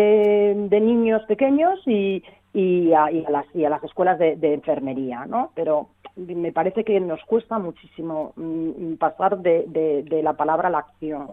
[0.68, 2.22] de, niños pequeños y,
[2.52, 5.50] y, a, las, y a las escuelas de, enfermería, ¿no?
[5.54, 11.28] Pero me parece que nos cuesta muchísimo mm, pasar de, la palabra a la acción.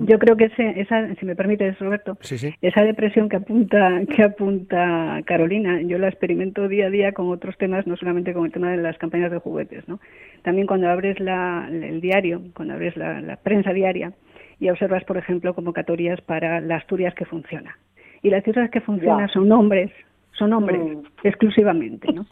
[0.00, 2.16] Yo creo que esa, si me permites, Roberto,
[2.62, 7.56] esa depresión que apunta, que apunta Carolina, yo la experimento día a día con otros
[7.58, 10.00] temas, no solamente con el tema de las campañas de juguetes, ¿no?
[10.42, 14.12] También cuando abres el diario, cuando abres la, prensa diaria
[14.60, 17.76] y observas, por ejemplo, convocatorias para las Asturias que funciona.
[18.22, 19.90] Y las Asturias que funcionan son hombres,
[20.32, 21.26] son hombres mm.
[21.26, 22.26] exclusivamente, ¿no?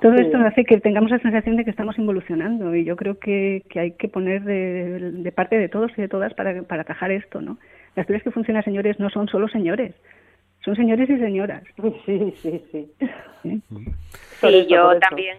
[0.00, 3.62] Todo esto hace que tengamos la sensación de que estamos involucionando y yo creo que,
[3.74, 7.58] hay que poner de, parte de todos y de todas para, para atajar esto, ¿no?
[7.94, 9.94] Las teorías que funcionan, señores, no son solo señores,
[10.64, 11.62] son señores y señoras.
[12.04, 12.92] Sí, sí, sí.
[14.40, 15.38] Sí, yo también.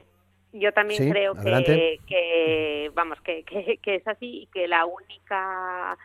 [0.53, 5.95] Yo también creo que, que, vamos, que, que, que es así y que la única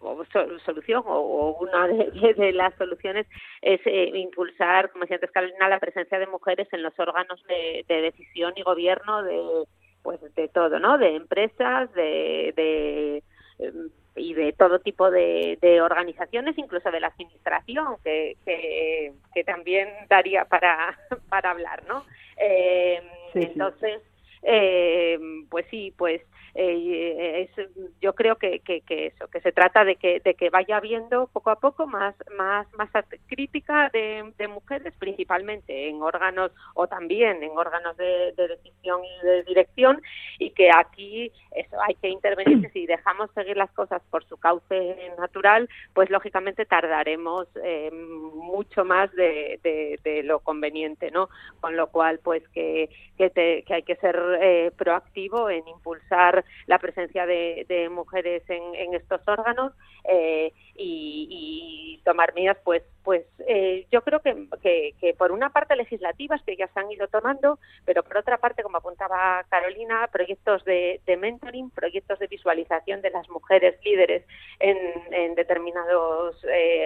[0.00, 0.24] o
[0.64, 3.26] solución o, una de, las soluciones
[3.62, 7.84] es eh, impulsar, como decía antes Carolina, la presencia de mujeres en los órganos de,
[7.88, 9.64] decisión y gobierno de
[10.02, 10.96] pues de todo, ¿no?
[10.96, 13.22] De empresas, de, de
[13.58, 20.44] em, y de todo tipo de, organizaciones, incluso de la administración, que, que, también daría
[20.44, 20.98] para,
[21.28, 22.04] para hablar, ¿no?
[22.36, 23.00] Eh,
[23.34, 24.02] entonces,
[24.42, 26.22] eh, pues sí, pues
[26.54, 27.68] eh, es,
[28.00, 31.50] yo creo que, que, eso, que se trata de que, de que vaya habiendo poco
[31.50, 32.90] a poco más, más, más
[33.26, 40.02] crítica de, mujeres, principalmente en órganos o también en órganos de, decisión y de dirección,
[40.38, 44.36] y que aquí eso hay que intervenir, que si dejamos seguir las cosas por su
[44.36, 51.28] cauce natural, pues lógicamente tardaremos eh, mucho más de, de, lo conveniente, ¿no?
[51.60, 57.26] Con lo cual, pues que, que, hay que ser eh, proactivo en impulsar la presencia
[57.26, 59.72] de, mujeres en, estos órganos
[60.04, 66.42] eh, y, tomar medidas, pues, pues eh, yo creo que, que, por una parte legislativas
[66.42, 71.00] que ya se han ido tomando, pero por otra parte, como apuntaba Carolina, proyectos de,
[71.18, 74.24] mentoring, proyectos de visualización de las mujeres líderes
[74.58, 74.78] en,
[75.12, 76.36] en determinados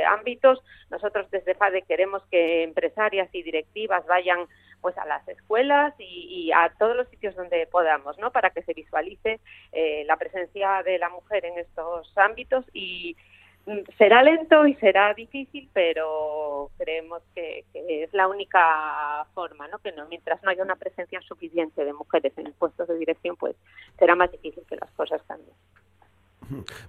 [0.09, 0.63] ámbitos.
[0.91, 4.49] Nosotros desde FADE queremos que empresarias y directivas vayan
[4.85, 8.31] pues a las escuelas y, a todos los sitios donde podamos, ¿no?
[8.33, 9.41] Para que se visualice
[9.73, 13.17] eh, la presencia de la mujer en estos ámbitos y
[13.65, 19.79] mm, será lento y será difícil, pero creemos que, es la única forma, ¿no?
[19.79, 23.57] Que no, mientras no haya una presencia suficiente de mujeres en puestos de dirección, pues
[23.99, 25.57] será más difícil que las cosas cambien.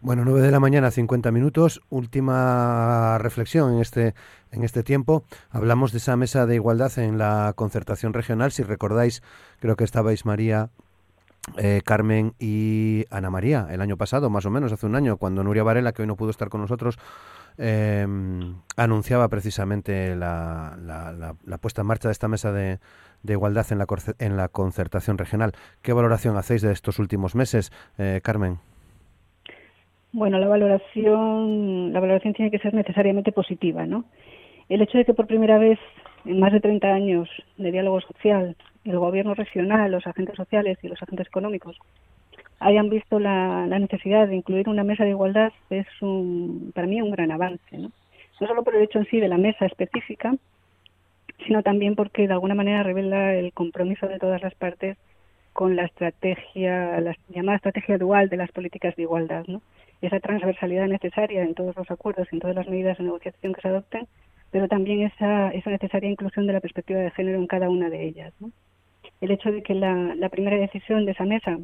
[0.02, 1.82] Bueno, 9 de la mañana, 50 minutos.
[1.90, 4.16] Última reflexión en este,
[4.52, 5.24] en este tiempo.
[5.50, 8.52] Hablamos de esa mesa de igualdad en la concertación regional.
[8.52, 9.24] Si recordáis,
[9.60, 10.70] creo que estabais María,
[11.58, 15.44] eh, Carmen y Ana María el año pasado, más o menos, hace un año, cuando
[15.44, 16.98] Nuria Varela, que hoy no pudo estar con nosotros,
[17.58, 18.06] eh,
[18.76, 22.80] anunciaba precisamente la, la, puesta en marcha de esta mesa de,
[23.24, 23.86] de igualdad en la,
[24.20, 25.54] en la concertación regional.
[25.82, 28.60] ¿Qué valoración hacéis de estos últimos meses, eh, Carmen?
[30.16, 34.06] Bueno, la valoración, la valoración tiene que ser necesariamente positiva, ¿no?
[34.70, 35.78] El hecho de que por primera vez
[36.24, 38.56] en más de 30 años de diálogo social,
[38.86, 41.78] el gobierno regional, los agentes sociales y los agentes económicos
[42.62, 47.12] hayan visto la, necesidad de incluir una mesa de igualdad es un, para mí un
[47.12, 47.92] gran avance, ¿no?
[48.40, 50.34] No solo por el hecho en sí de la mesa específica,
[51.46, 54.98] sino también porque de alguna manera revela el compromiso de todas las partes
[55.52, 59.62] con la estrategia, la llamada estrategia dual de las políticas de igualdad, ¿no?
[60.08, 63.68] Esa transversalidad necesaria en todos los acuerdos en todas las medidas de negociación que se
[63.68, 64.08] adopten,
[64.52, 68.06] pero también esa, esa necesaria inclusión de la perspectiva de género en cada una de
[68.06, 68.34] ellas.
[69.22, 71.58] El hecho de que la, la primera decisión de esa mesa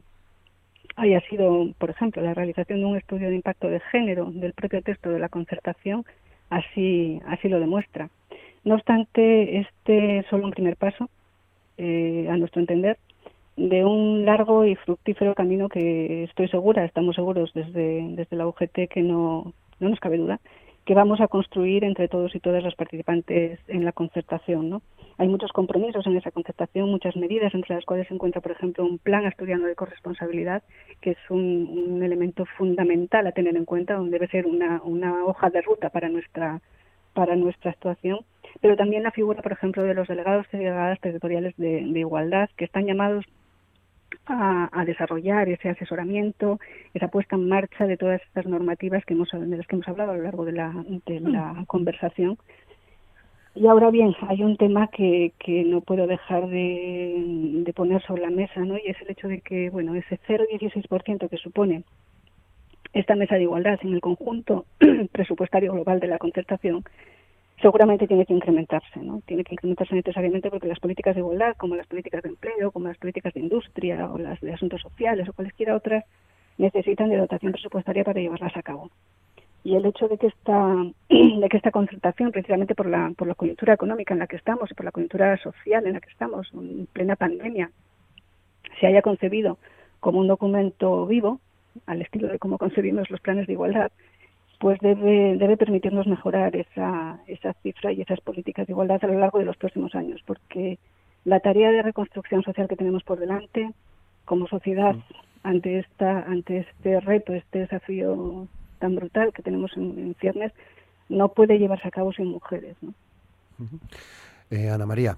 [0.95, 4.81] haya sido, por ejemplo, la realización de un estudio de impacto de género del propio
[4.81, 6.05] texto de la concertación,
[6.49, 8.09] así, así lo demuestra.
[8.63, 11.09] No obstante, este es solo un primer paso,
[11.77, 12.97] eh, a nuestro entender,
[13.57, 18.87] de un largo y fructífero camino que estoy segura, estamos seguros desde, desde la UGT
[18.89, 20.39] que no, no nos cabe duda,
[20.85, 24.69] que vamos a construir entre todos y todas los participantes en la concertación.
[24.69, 24.81] ¿no?
[25.17, 28.83] Hay muchos compromisos en esa concertación, muchas medidas, entre las cuales se encuentra, por ejemplo,
[28.83, 30.63] un plan asturiano de corresponsabilidad,
[31.01, 35.49] que es un, elemento fundamental a tener en cuenta, donde debe ser una, una hoja
[35.51, 36.61] de ruta para nuestra,
[37.13, 38.21] para nuestra actuación
[38.59, 42.65] pero también la figura, por ejemplo, de los delegados y delegadas territoriales de igualdad, que
[42.65, 43.25] están llamados
[44.25, 46.59] a, desarrollar ese asesoramiento,
[46.93, 50.11] esa puesta en marcha de todas estas normativas que hemos, de las que hemos hablado
[50.11, 50.73] a lo largo de la,
[51.05, 51.65] de la mm.
[51.65, 52.37] conversación.
[53.53, 58.21] Y ahora bien, hay un tema que, que no puedo dejar de, de, poner sobre
[58.21, 58.77] la mesa, ¿no?
[58.77, 61.83] Y es el hecho de que, bueno, ese 0,16% que supone
[62.93, 64.65] esta mesa de igualdad en el conjunto
[65.11, 66.83] presupuestario global de la concertación
[67.61, 69.21] seguramente tiene que incrementarse, ¿no?
[69.25, 72.87] Tiene que incrementarse necesariamente porque las políticas de igualdad, como las políticas de empleo, como
[72.87, 76.03] las políticas de industria o las de asuntos sociales o cualquiera otras,
[76.57, 78.89] necesitan de dotación presupuestaria para llevarlas a cabo.
[79.63, 80.75] Y el hecho de que esta,
[81.09, 84.71] de que esta concertación, precisamente por la, por la coyuntura económica en la que estamos
[84.71, 87.71] y por la coyuntura social en la que estamos, en plena pandemia,
[88.79, 89.57] se haya concebido
[89.99, 91.39] como un documento vivo,
[91.85, 93.91] al estilo de cómo concebimos los planes de igualdad,
[94.61, 99.17] pues debe, debe permitirnos mejorar esa, esa cifra y esas políticas de igualdad a lo
[99.17, 100.77] largo de los próximos años, porque
[101.25, 103.71] la tarea de reconstrucción social que tenemos por delante
[104.23, 104.95] como sociedad
[105.41, 108.47] ante esta ante este reto, este desafío
[108.77, 110.53] tan brutal que tenemos en, ciernes,
[111.09, 112.77] no puede llevarse a cabo sin mujeres.
[112.81, 112.93] ¿no?
[114.51, 115.17] Eh, Ana María.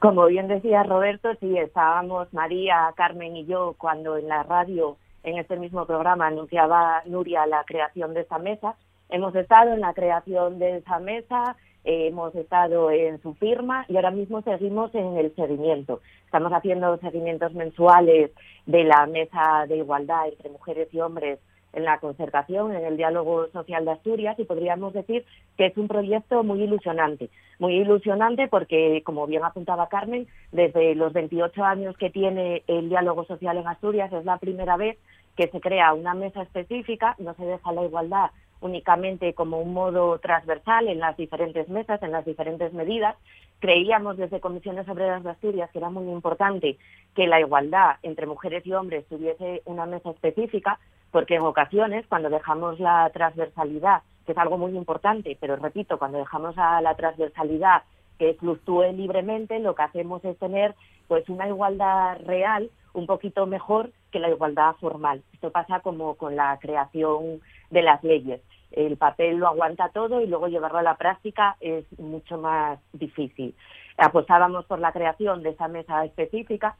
[0.00, 5.38] Como bien decía Roberto, sí, estábamos María, Carmen y yo cuando en la radio en
[5.38, 8.76] este mismo programa anunciaba Nuria la creación de esa mesa.
[9.08, 13.96] Hemos estado en la creación de esa mesa, eh, hemos estado en su firma y
[13.96, 16.00] ahora mismo seguimos en el seguimiento.
[16.24, 18.30] Estamos haciendo seguimientos mensuales
[18.66, 21.38] de la mesa de igualdad entre mujeres y hombres
[21.78, 25.24] en la concertación, en el diálogo social de Asturias y podríamos decir
[25.56, 27.30] que es un proyecto muy ilusionante.
[27.58, 33.24] Muy ilusionante porque, como bien apuntaba Carmen, desde los 28 años que tiene el diálogo
[33.24, 34.98] social en Asturias es la primera vez
[35.36, 40.18] que se crea una mesa específica, no se deja la igualdad únicamente como un modo
[40.18, 43.16] transversal en las diferentes mesas, en las diferentes medidas.
[43.60, 46.76] Creíamos desde Comisiones Obreras de Asturias que era muy importante
[47.14, 50.78] que la igualdad entre mujeres y hombres tuviese una mesa específica,
[51.10, 56.18] porque en ocasiones, cuando dejamos la transversalidad, que es algo muy importante, pero repito, cuando
[56.18, 57.82] dejamos a la transversalidad
[58.18, 60.74] que fluctúe libremente, lo que hacemos es tener
[61.06, 65.22] pues una igualdad real un poquito mejor que la igualdad formal.
[65.32, 67.40] Esto pasa como con la creación
[67.70, 68.40] de las leyes.
[68.72, 73.54] El papel lo aguanta todo y luego llevarlo a la práctica es mucho más difícil.
[73.96, 76.76] Apostábamos por la creación de esa mesa específica.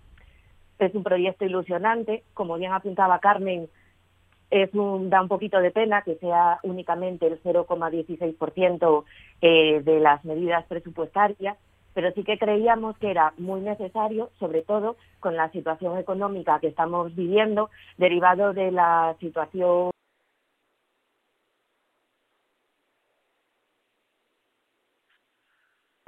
[0.79, 2.25] Es un proyecto ilusionante.
[2.35, 3.69] Como bien apuntaba Carmen,
[4.51, 9.05] es un, da un poquito de pena que sea únicamente el 0,16%
[9.43, 11.57] eh, de las medidas presupuestarias,
[11.95, 16.69] pero sí que creíamos que era muy necesario, sobre todo con la situación económica que
[16.69, 19.91] estamos viviendo, derivado de la situación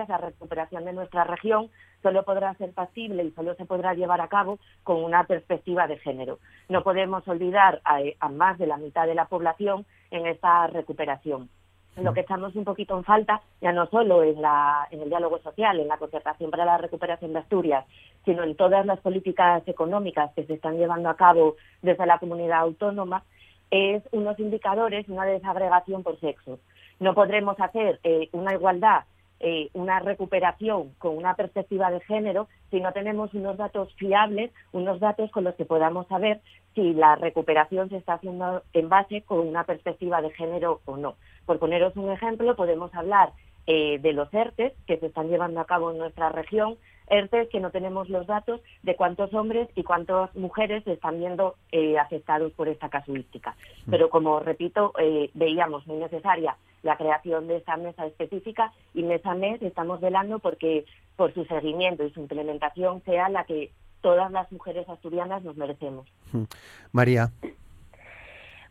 [0.09, 1.71] la recuperación de nuestra región
[2.03, 5.99] solo podrá ser pasible y solo se podrá llevar a cabo con una perspectiva de
[5.99, 6.39] género.
[6.69, 11.49] No podemos olvidar a, más de la mitad de la población en esta recuperación.
[11.97, 15.39] Lo que estamos un poquito en falta, ya no solo en, la, en el diálogo
[15.41, 17.85] social, en la concertación para la recuperación de Asturias,
[18.25, 22.61] sino en todas las políticas económicas que se están llevando a cabo desde la comunidad
[22.61, 23.25] autónoma,
[23.71, 26.59] es unos indicadores, una desagregación por sexo.
[27.01, 29.05] No podremos hacer eh, una igualdad
[29.43, 35.01] eh, una recuperación con una perspectiva de género si no tenemos unos datos fiables, unos
[35.01, 36.43] datos con los que podamos saber
[36.75, 41.15] si la recuperación se está haciendo en base con una perspectiva de género o no.
[41.47, 43.33] Por poneros un ejemplo, podemos hablar
[43.67, 46.77] eh, de los ERTES que se están llevando a cabo en nuestra región,
[47.09, 51.99] ERTES que no tenemos los datos de cuántos hombres y cuántas mujeres están viendo eh,
[51.99, 53.57] afectados por esta casuística.
[53.87, 53.91] Mm.
[53.91, 54.93] Pero como repito,
[55.33, 60.39] veíamos muy necesaria la creación de esa mesa específica y mes a mes estamos velando
[60.39, 60.85] porque
[61.17, 63.71] por su seguimiento y su implementación sea la que
[64.01, 66.09] todas las mujeres asturianas nos merecemos.
[66.33, 66.45] Hmm.
[66.93, 67.31] María.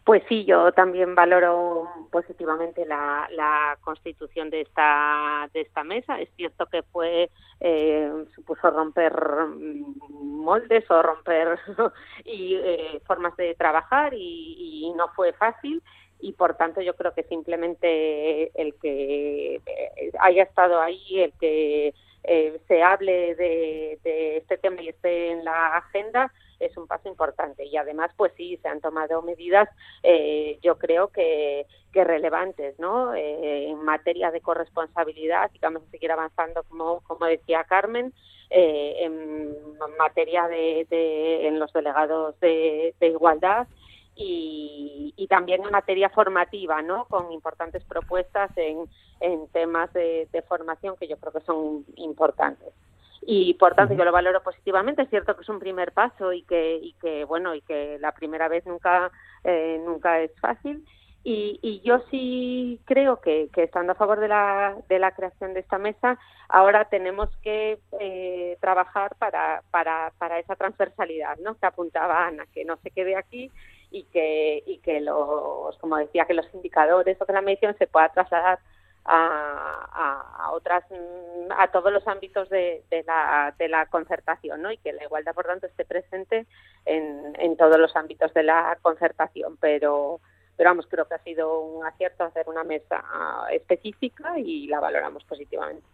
[0.10, 6.20] Pues sí, yo también valoro positivamente la, constitución de esta de esta mesa.
[6.20, 7.30] Es cierto que fue
[7.60, 9.14] eh, supuso romper
[10.20, 11.60] moldes o romper
[12.26, 15.84] y eh, formas de trabajar y, y, no fue fácil
[16.20, 21.93] y por tanto yo creo que simplemente el que eh, haya estado ahí, el que
[22.24, 27.65] eh, se hable de, este tema y esté en la agenda es un paso importante.
[27.65, 29.70] Y además pues sí se han tomado medidas
[30.03, 36.11] eh, yo creo que, que relevantes no en materia de corresponsabilidad y vamos a seguir
[36.11, 38.13] avanzando como como decía Carmen
[38.51, 39.55] en
[39.97, 43.67] materia de, de, en los delegados de, de igualdad
[44.22, 47.05] y, también en materia formativa, ¿no?
[47.05, 48.86] Con importantes propuestas en,
[49.20, 52.74] en temas de, formación que yo creo que son importantes
[53.22, 56.41] y por tanto yo lo valoro positivamente es cierto que es un primer paso y
[56.43, 59.11] que y que bueno y que la primera vez nunca
[59.43, 60.86] eh, nunca es fácil
[61.24, 65.53] y, y, yo sí creo que, que, estando a favor de la, de la creación
[65.53, 66.17] de esta mesa,
[66.47, 71.55] ahora tenemos que eh, trabajar para, para, para esa transversalidad ¿no?
[71.55, 73.51] que apuntaba Ana, que no se quede aquí
[73.91, 77.87] y que, y que los, como decía, que los indicadores o que la medición se
[77.87, 78.59] pueda trasladar
[79.05, 80.83] a, a, otras
[81.57, 84.71] a todos los ámbitos de, de, la, de la concertación ¿no?
[84.71, 86.45] y que la igualdad por tanto esté presente
[86.85, 90.19] en, en todos los ámbitos de la concertación pero
[90.57, 93.03] pero vamos creo que ha sido un acierto hacer una mesa
[93.51, 95.87] específica y la valoramos positivamente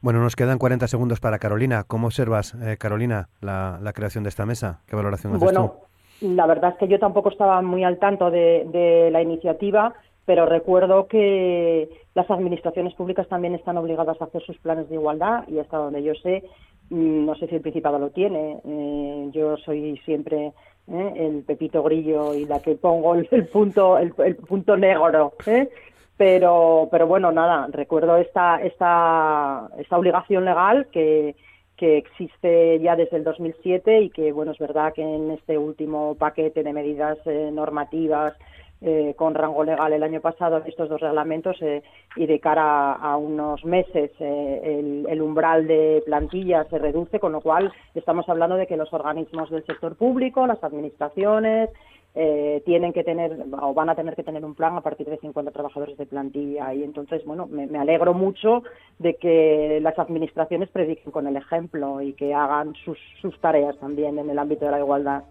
[0.00, 1.82] bueno, nos quedan 40 segundos para Carolina.
[1.84, 4.82] ¿Cómo observas, eh, Carolina, la, la, creación de esta mesa?
[4.86, 5.87] ¿Qué valoración haces bueno,
[6.20, 9.94] la verdad es que yo tampoco estaba muy al tanto de, la iniciativa,
[10.24, 15.44] pero recuerdo que las administraciones públicas también están obligadas a hacer sus planes de igualdad
[15.48, 16.44] y hasta donde yo sé,
[16.90, 18.60] mm, no sé si el Principado lo tiene.
[18.64, 20.52] Eh, yo soy siempre
[20.88, 25.32] eh, el pepito grillo y la que pongo el, punto el, punto negro.
[25.46, 25.68] ¿eh?
[26.16, 31.36] Pero, pero bueno, nada, recuerdo esta, esta, esta obligación legal que,
[31.78, 36.16] que existe ya desde el 2007 y que, bueno, es verdad que en este último
[36.16, 38.34] paquete de medidas eh, normativas
[38.80, 41.82] eh, con rango legal el año pasado, estos dos reglamentos, eh,
[42.16, 47.40] y de cara a, unos meses el, el, umbral de plantilla se reduce, con lo
[47.40, 51.70] cual estamos hablando de que los organismos del sector público, las administraciones,
[52.14, 55.18] eh, tienen que tener o van a tener que tener un plan a partir de
[55.18, 58.62] 50 trabajadores de plantilla y entonces bueno me, alegro mucho
[58.98, 64.18] de que las administraciones prediquen con el ejemplo y que hagan sus, sus tareas también
[64.18, 65.24] en el ámbito de la igualdad.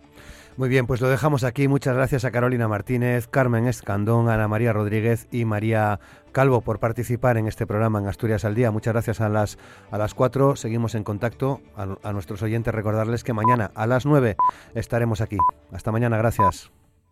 [0.58, 1.68] Muy bien, pues lo dejamos aquí.
[1.68, 6.00] Muchas gracias a Carolina Martínez, Carmen Escandón, Ana María Rodríguez y María
[6.32, 8.72] Calvo por participar en este programa en Asturias al Día.
[8.72, 9.60] Muchas gracias a las,
[9.92, 10.56] a las cuatro.
[10.56, 11.62] Seguimos en contacto.
[11.76, 14.36] A, a nuestros oyentes recordarles que mañana a las nueve
[14.74, 15.38] estaremos aquí.
[15.72, 16.72] Hasta mañana, gracias.